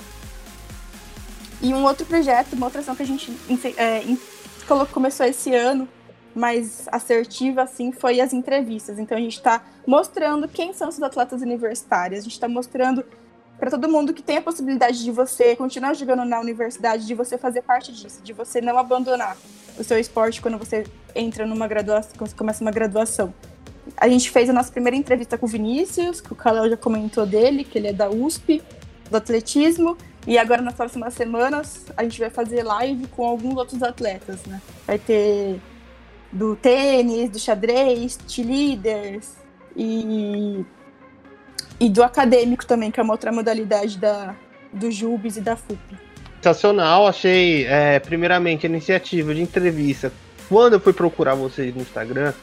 [1.62, 3.36] E um outro projeto, uma outra ação que a gente
[3.78, 4.04] é,
[4.92, 5.88] começou esse ano,
[6.34, 9.00] mais assertiva assim, foi as entrevistas.
[9.00, 13.04] Então a gente está mostrando quem são os atletas universitários, a gente está mostrando
[13.60, 17.38] para todo mundo que tem a possibilidade de você continuar jogando na universidade, de você
[17.38, 19.36] fazer parte disso, de você não abandonar
[19.78, 23.34] o seu esporte quando você entra numa graduação, quando você começa uma graduação.
[23.98, 27.26] A gente fez a nossa primeira entrevista com o Vinícius, que o Kalel já comentou
[27.26, 28.62] dele, que ele é da USP,
[29.10, 33.82] do atletismo, e agora nas próximas semanas a gente vai fazer live com alguns outros
[33.82, 34.62] atletas, né?
[34.86, 35.60] Vai ter
[36.32, 39.34] do tênis, do xadrez, cheerleaders
[39.76, 40.66] e
[41.80, 44.36] e do acadêmico também, que é uma outra modalidade da,
[44.74, 45.80] do JUBES e da FUP.
[46.42, 50.12] Sensacional, achei, é, primeiramente, a iniciativa de entrevista.
[50.50, 52.34] Quando eu fui procurar vocês no Instagram,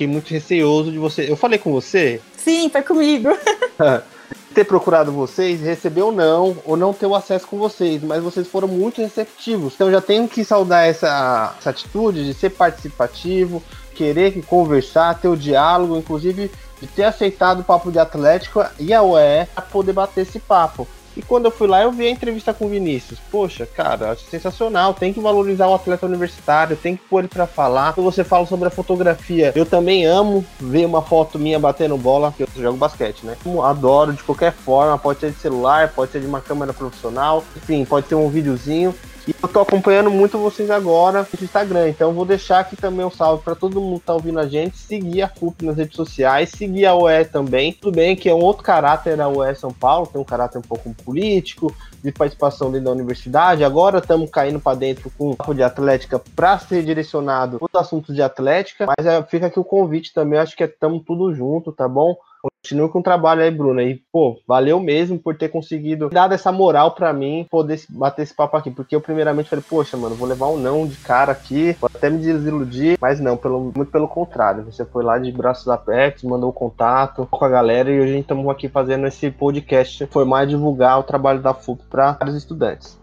[0.00, 1.30] fiquei muito receoso de você.
[1.30, 2.20] Eu falei com você?
[2.36, 3.28] Sim, foi comigo.
[4.54, 8.48] ter procurado vocês, receber ou não, ou não ter o acesso com vocês, mas vocês
[8.48, 9.74] foram muito receptivos.
[9.74, 13.62] Então já tenho que saudar essa, essa atitude de ser participativo,
[13.94, 19.02] querer conversar, ter o diálogo, inclusive de ter aceitado o papo de Atlético e a
[19.02, 20.88] UE para poder bater esse papo.
[21.16, 23.18] E quando eu fui lá, eu vi a entrevista com o Vinícius.
[23.30, 24.94] Poxa, cara, acho sensacional.
[24.94, 27.92] Tem que valorizar o atleta universitário, tem que pôr ele para falar.
[27.92, 32.30] Quando você fala sobre a fotografia, eu também amo ver uma foto minha batendo bola,
[32.30, 33.36] porque eu jogo basquete, né?
[33.64, 37.84] Adoro de qualquer forma, pode ser de celular, pode ser de uma câmera profissional, enfim,
[37.84, 38.94] pode ser um videozinho.
[39.28, 43.10] E eu tô acompanhando muito vocês agora no Instagram, então vou deixar aqui também um
[43.10, 46.50] salve para todo mundo que tá ouvindo a gente, seguir a CUP nas redes sociais,
[46.50, 47.72] seguir a UE também.
[47.72, 50.62] Tudo bem que é um outro caráter a UE São Paulo, tem um caráter um
[50.62, 53.62] pouco político, de participação dentro da universidade.
[53.62, 58.14] Agora estamos caindo para dentro com o papo de atlética para ser direcionado os assuntos
[58.14, 61.72] de atlética, mas é, fica aqui o convite também, acho que estamos é, tudo junto,
[61.72, 62.16] tá bom?
[62.42, 63.80] Continue com o trabalho aí, Bruno.
[63.80, 68.34] E, pô, valeu mesmo por ter conseguido dar essa moral para mim poder bater esse
[68.34, 68.70] papo aqui.
[68.70, 72.08] Porque eu, primeiramente, falei, poxa, mano, vou levar um não de cara aqui, vou até
[72.08, 72.98] me desiludir.
[73.00, 74.64] Mas não, pelo, muito pelo contrário.
[74.64, 78.48] Você foi lá de braços abertos, mandou o contato com a galera e hoje estamos
[78.48, 80.06] aqui fazendo esse podcast.
[80.06, 82.98] Foi mais divulgar o trabalho da FUP para os estudantes.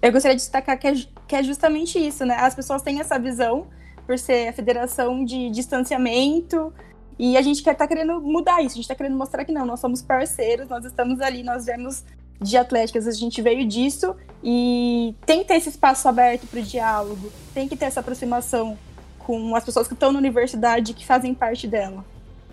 [0.00, 0.94] Eu gostaria de destacar que é,
[1.26, 2.36] que é justamente isso, né?
[2.38, 3.66] As pessoas têm essa visão
[4.06, 6.72] por ser a federação de distanciamento,
[7.18, 9.64] e a gente quer tá querendo mudar isso, a gente tá querendo mostrar que não,
[9.64, 12.04] nós somos parceiros, nós estamos ali, nós vemos
[12.40, 16.62] de atléticas, a gente veio disso e tem que ter esse espaço aberto para o
[16.62, 18.76] diálogo, tem que ter essa aproximação
[19.18, 22.04] com as pessoas que estão na universidade que fazem parte dela.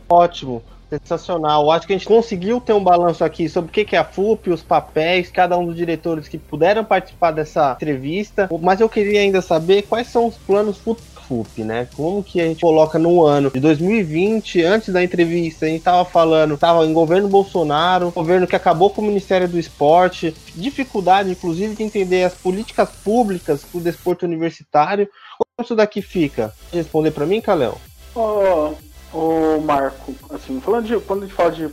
[0.07, 1.71] Ótimo, sensacional.
[1.71, 4.49] Acho que a gente conseguiu ter um balanço aqui sobre o que é a FUP,
[4.49, 8.49] os papéis, cada um dos diretores que puderam participar dessa entrevista.
[8.61, 11.87] Mas eu queria ainda saber quais são os planos futuros FUP, né?
[11.95, 16.03] Como que a gente coloca no ano de 2020, antes da entrevista, a gente tava
[16.03, 21.73] falando, tava em governo Bolsonaro, governo que acabou com o Ministério do Esporte, dificuldade, inclusive,
[21.73, 25.07] de entender as políticas públicas do desporto universitário.
[25.37, 26.53] Como isso daqui fica?
[26.73, 27.77] Responder para mim, Calão?
[28.13, 28.73] Ô, oh,
[29.13, 31.63] oh, Marco, assim, falando de, quando a gente fala de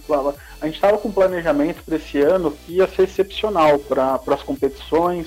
[0.60, 4.42] a gente estava com um planejamento para esse ano que ia ser excepcional para as
[4.42, 5.26] competições,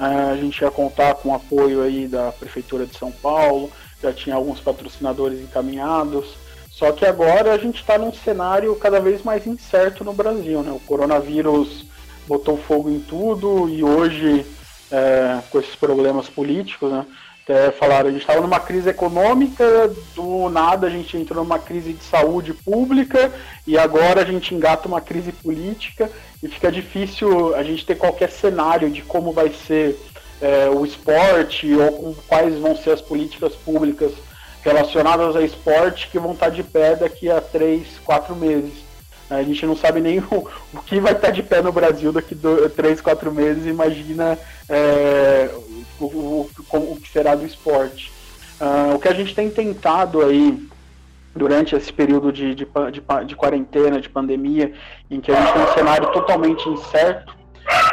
[0.00, 3.70] a gente ia contar com o apoio aí da Prefeitura de São Paulo,
[4.02, 6.36] já tinha alguns patrocinadores encaminhados.
[6.70, 10.62] Só que agora a gente está num cenário cada vez mais incerto no Brasil.
[10.62, 10.72] Né?
[10.72, 11.84] O coronavírus
[12.26, 14.46] botou fogo em tudo e hoje,
[14.90, 17.04] é, com esses problemas políticos, né?
[17.50, 21.92] Até falaram, a gente estava numa crise econômica, do nada a gente entrou numa crise
[21.92, 23.32] de saúde pública
[23.66, 26.08] e agora a gente engata uma crise política
[26.40, 29.98] e fica difícil a gente ter qualquer cenário de como vai ser
[30.40, 34.12] é, o esporte ou quais vão ser as políticas públicas
[34.62, 38.90] relacionadas ao esporte que vão estar de pé daqui a três, quatro meses.
[39.28, 42.36] A gente não sabe nem o, o que vai estar de pé no Brasil daqui
[42.64, 43.66] a três, quatro meses.
[43.66, 44.38] Imagina
[44.68, 45.50] é,
[46.04, 48.12] o, o, o, que será do esporte.
[48.60, 50.68] Uh, o que a gente tem tentado aí
[51.34, 54.72] durante esse período de, de, de, de, quarentena, de pandemia,
[55.10, 57.34] em que a gente tem um cenário totalmente incerto,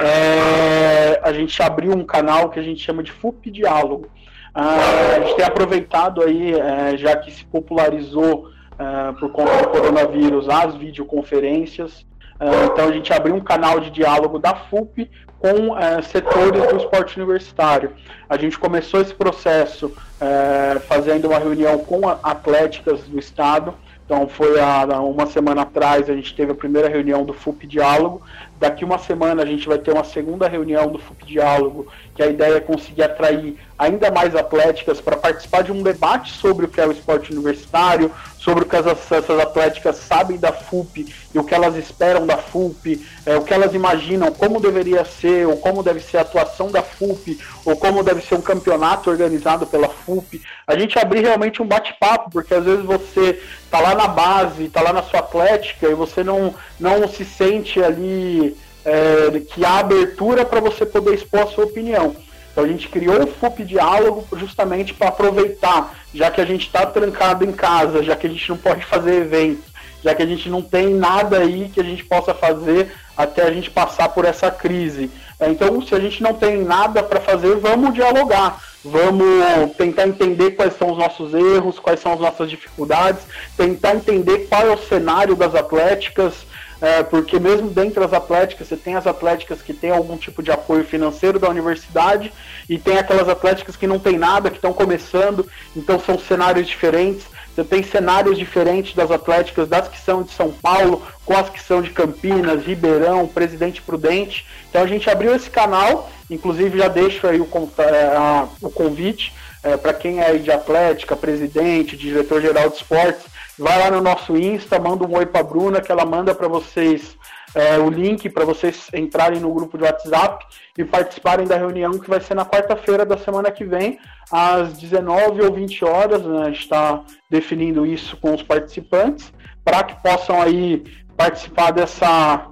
[0.01, 4.07] é, a gente abriu um canal que a gente chama de FUP Diálogo.
[4.55, 9.69] Uh, a gente tem aproveitado aí, é, já que se popularizou uh, por conta do
[9.69, 12.05] coronavírus, as videoconferências.
[12.39, 15.09] Uh, então a gente abriu um canal de diálogo da FUP
[15.39, 17.93] com uh, setores do esporte universitário.
[18.29, 23.73] A gente começou esse processo uh, fazendo uma reunião com atléticas do estado.
[24.05, 28.21] Então foi há uma semana atrás a gente teve a primeira reunião do FUP Diálogo.
[28.57, 32.27] Daqui uma semana a gente vai ter uma segunda reunião do FUP Diálogo, que a
[32.27, 36.79] ideia é conseguir atrair ainda mais atléticas para participar de um debate sobre o que
[36.79, 38.09] é o esporte universitário,
[38.47, 42.37] sobre o que as, essas atléticas sabem da FUP e o que elas esperam da
[42.37, 46.71] FUP, é, o que elas imaginam, como deveria ser, ou como deve ser a atuação
[46.71, 50.41] da FUP, ou como deve ser um campeonato organizado pela FUP.
[50.65, 54.81] A gente abrir realmente um bate-papo, porque às vezes você está lá na base, está
[54.81, 60.45] lá na sua atlética e você não, não se sente ali é, que há abertura
[60.45, 62.15] para você poder expor a sua opinião.
[62.57, 66.87] Então a gente criou o FUP Diálogo justamente para aproveitar, já que a gente está
[66.87, 69.65] trancado em casa, já que a gente não pode fazer eventos,
[70.03, 73.51] já que a gente não tem nada aí que a gente possa fazer até a
[73.51, 75.11] gente passar por essa crise.
[75.39, 80.55] É, então, se a gente não tem nada para fazer, vamos dialogar, vamos tentar entender
[80.55, 83.21] quais são os nossos erros, quais são as nossas dificuldades,
[83.55, 86.33] tentar entender qual é o cenário das atléticas,
[86.79, 90.51] é, porque mesmo dentro das atléticas, você tem as atléticas que têm algum tipo de
[90.51, 92.31] apoio financeiro da universidade
[92.69, 97.25] e tem aquelas atléticas que não tem nada, que estão começando, então são cenários diferentes.
[97.55, 101.61] Você tem cenários diferentes das atléticas, das que são de São Paulo, com as que
[101.61, 104.45] são de Campinas, Ribeirão, Presidente Prudente.
[104.69, 107.49] Então a gente abriu esse canal, inclusive já deixo aí o,
[107.79, 113.25] é, o convite é, para quem é de atlética, presidente, diretor-geral de esportes,
[113.57, 117.17] vai lá no nosso Insta, manda um oi para Bruna, que ela manda para vocês
[117.55, 120.45] é, o link para vocês entrarem no grupo de WhatsApp
[120.77, 123.97] e participarem da reunião que vai ser na quarta-feira da semana que vem,
[124.31, 126.21] às 19 ou 20 horas.
[126.23, 126.41] Né?
[126.41, 129.33] A gente está definindo isso com os participantes
[129.63, 130.83] para que possam aí
[131.15, 132.47] participar dessa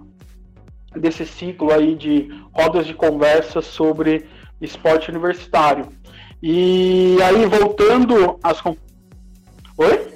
[0.96, 4.28] desse ciclo aí de rodas de conversa sobre
[4.62, 5.90] esporte universitário.
[6.42, 8.64] E aí voltando às
[9.78, 10.15] Oi?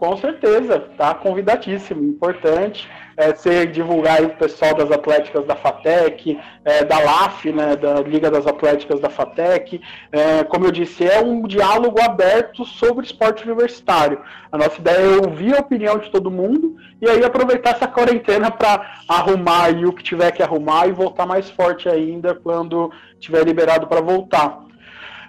[0.00, 2.88] Com certeza, tá convidadíssimo, importante
[3.18, 8.00] é, você divulgar aí o pessoal das atléticas da FATEC, é, da LAF, né, da
[8.00, 9.78] Liga das Atléticas da FATEC.
[10.10, 14.22] É, como eu disse, é um diálogo aberto sobre esporte universitário.
[14.50, 18.50] A nossa ideia é ouvir a opinião de todo mundo e aí aproveitar essa quarentena
[18.50, 23.44] para arrumar aí o que tiver que arrumar e voltar mais forte ainda quando tiver
[23.44, 24.60] liberado para voltar.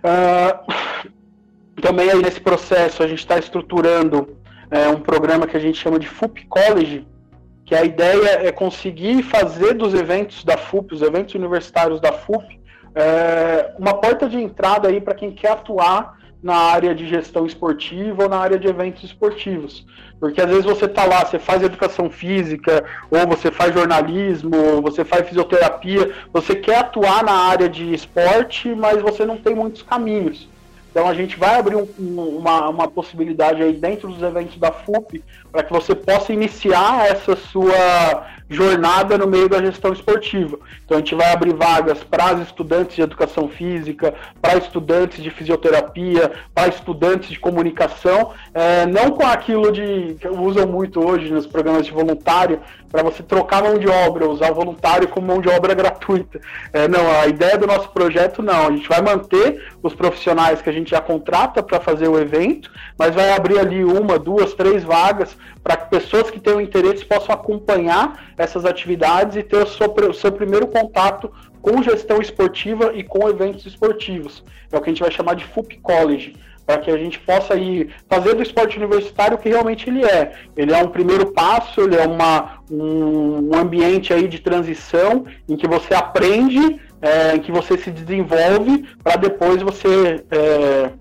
[0.01, 0.71] Uh,
[1.81, 4.39] também aí nesse processo a gente está estruturando
[4.71, 7.05] é, um programa que a gente chama de FUP College,
[7.65, 12.59] que a ideia é conseguir fazer dos eventos da FUP, os eventos universitários da FUP,
[12.95, 18.23] é, uma porta de entrada aí para quem quer atuar na área de gestão esportiva
[18.23, 19.85] ou na área de eventos esportivos.
[20.19, 24.81] Porque às vezes você está lá, você faz educação física, ou você faz jornalismo, ou
[24.81, 29.83] você faz fisioterapia, você quer atuar na área de esporte, mas você não tem muitos
[29.83, 30.49] caminhos.
[30.91, 35.23] Então a gente vai abrir um, uma, uma possibilidade aí dentro dos eventos da FUP
[35.51, 40.59] para que você possa iniciar essa sua jornada no meio da gestão esportiva.
[40.83, 46.31] Então a gente vai abrir vagas para estudantes de educação física, para estudantes de fisioterapia,
[46.53, 51.85] para estudantes de comunicação, é, não com aquilo de que usam muito hoje nos programas
[51.85, 52.59] de voluntário,
[52.91, 56.41] para você trocar mão de obra, usar o voluntário como mão de obra gratuita.
[56.73, 60.69] É, não, a ideia do nosso projeto não, a gente vai manter os profissionais que
[60.69, 64.83] a gente já contrata para fazer o evento, mas vai abrir ali uma, duas, três
[64.83, 69.93] vagas para que pessoas que tenham interesse possam acompanhar essas atividades e ter o seu,
[70.09, 71.31] o seu primeiro contato
[71.61, 74.43] com gestão esportiva e com eventos esportivos.
[74.71, 76.35] É o que a gente vai chamar de FUP College
[76.65, 80.33] para que a gente possa ir fazer do esporte universitário o que realmente ele é.
[80.55, 85.67] Ele é um primeiro passo, ele é uma, um, ambiente aí de transição em que
[85.67, 90.91] você aprende, é, em que você se desenvolve, para depois você é,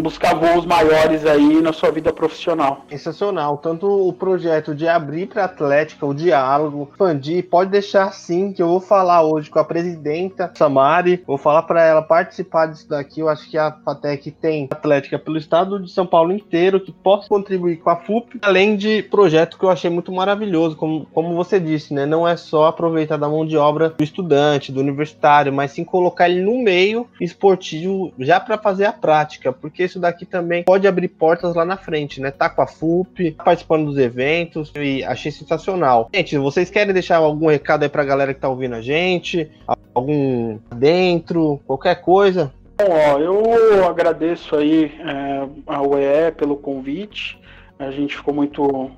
[0.00, 2.84] buscar voos maiores aí na sua vida profissional.
[2.88, 3.58] Sensacional.
[3.58, 8.68] Tanto o projeto de abrir para Atlética o diálogo, expandir, pode deixar sim que eu
[8.68, 13.20] vou falar hoje com a presidenta Samari, vou falar para ela participar disso daqui.
[13.20, 17.28] Eu acho que a FATEC tem Atlética pelo estado de São Paulo inteiro que possa
[17.28, 21.60] contribuir com a FUP, além de projeto que eu achei muito maravilhoso, como, como você
[21.60, 22.06] disse, né?
[22.06, 26.28] Não é só aproveitar da mão de obra do estudante, do universitário, mas sim colocar
[26.28, 30.86] ele no meio esportivo já para fazer a prática, porque porque isso daqui também pode
[30.86, 32.30] abrir portas lá na frente, né?
[32.30, 36.08] Tá com a FUP, participando dos eventos e achei sensacional.
[36.14, 39.50] Gente, vocês querem deixar algum recado aí pra galera que tá ouvindo a gente?
[39.94, 42.52] Algum dentro, qualquer coisa?
[42.78, 47.40] Bom, ó, eu agradeço aí é, ao EE pelo convite.
[47.78, 48.90] A gente ficou muito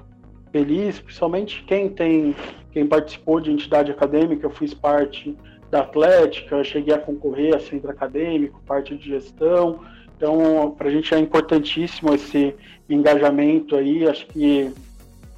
[0.52, 2.34] feliz, principalmente quem tem,
[2.72, 5.36] quem participou de entidade acadêmica, eu fiz parte
[5.70, 9.80] da Atlética, cheguei a concorrer a centro acadêmico, parte de gestão,
[10.24, 12.54] então, para a gente é importantíssimo esse
[12.88, 14.72] engajamento aí, acho que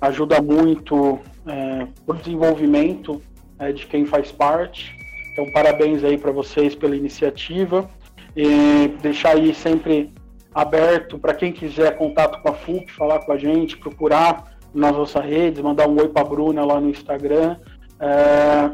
[0.01, 3.21] ajuda muito é, o desenvolvimento
[3.59, 4.97] é, de quem faz parte.
[5.33, 7.91] Então, parabéns aí para vocês pela iniciativa
[8.37, 10.13] e deixar aí sempre
[10.55, 15.25] aberto para quem quiser contato com a FUP, falar com a gente, procurar nas nossas
[15.25, 17.57] redes, mandar um oi para a Bruna lá no Instagram.
[17.99, 18.71] É,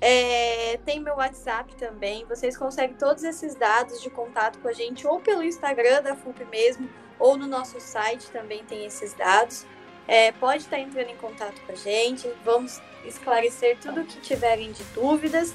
[0.00, 2.26] É, tem meu WhatsApp também.
[2.26, 6.44] Vocês conseguem todos esses dados de contato com a gente ou pelo Instagram da FUP
[6.46, 6.90] mesmo,
[7.20, 9.64] ou no nosso site também tem esses dados.
[10.08, 12.28] É, pode estar entrando em contato com a gente.
[12.44, 15.54] Vamos esclarecer tudo o que tiverem de dúvidas.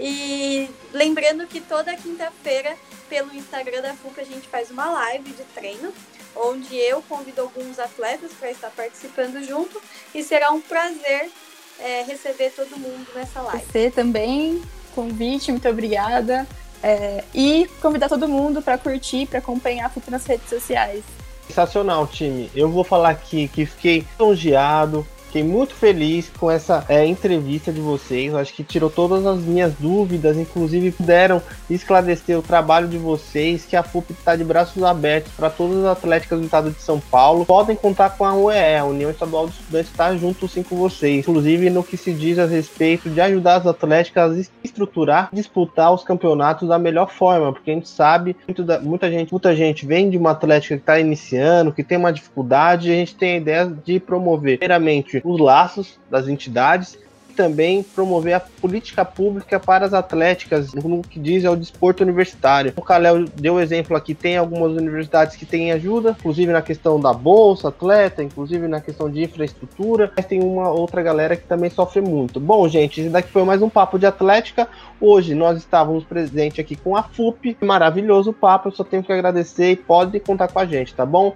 [0.00, 2.74] E lembrando que toda quinta-feira,
[3.08, 5.92] pelo Instagram da FUP, a gente faz uma live de treino
[6.36, 9.80] onde eu convido alguns atletas para estar participando junto
[10.14, 11.30] e será um prazer
[11.78, 13.64] é, receber todo mundo nessa live.
[13.64, 14.62] Você também,
[14.94, 16.46] convite, muito obrigada.
[16.82, 21.04] É, e convidar todo mundo para curtir, para acompanhar a FUP nas redes sociais.
[21.46, 22.50] Sensacional, time.
[22.54, 27.80] Eu vou falar aqui que fiquei lisonjeado, Fiquei muito feliz com essa é, entrevista de
[27.80, 28.34] vocês.
[28.34, 33.74] Acho que tirou todas as minhas dúvidas, inclusive puderam esclarecer o trabalho de vocês, que
[33.74, 37.46] a FUP está de braços abertos para todas as atléticas do estado de São Paulo.
[37.46, 41.20] Podem contar com a UE, a União Estadual dos Estudantes está junto sim com vocês,
[41.20, 46.04] inclusive no que se diz a respeito de ajudar as atléticas a estruturar, disputar os
[46.04, 50.18] campeonatos da melhor forma, porque a gente sabe da, muita gente, muita gente vem de
[50.18, 53.98] uma atlética que está iniciando, que tem uma dificuldade, a gente tem a ideia de
[53.98, 56.98] promover primeiramente os laços das entidades
[57.30, 62.72] e também promover a política pública para as atléticas no que diz ao desporto universitário.
[62.76, 67.12] O Calel deu exemplo aqui, tem algumas universidades que têm ajuda, inclusive na questão da
[67.12, 72.00] bolsa atleta, inclusive na questão de infraestrutura, mas tem uma outra galera que também sofre
[72.00, 72.38] muito.
[72.38, 74.68] Bom, gente, esse daqui foi mais um papo de atlética.
[75.00, 79.72] Hoje nós estávamos presentes aqui com a FUP, maravilhoso papo, eu só tenho que agradecer
[79.72, 81.34] e pode contar com a gente, tá bom?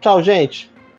[0.00, 0.77] Tchau, gente.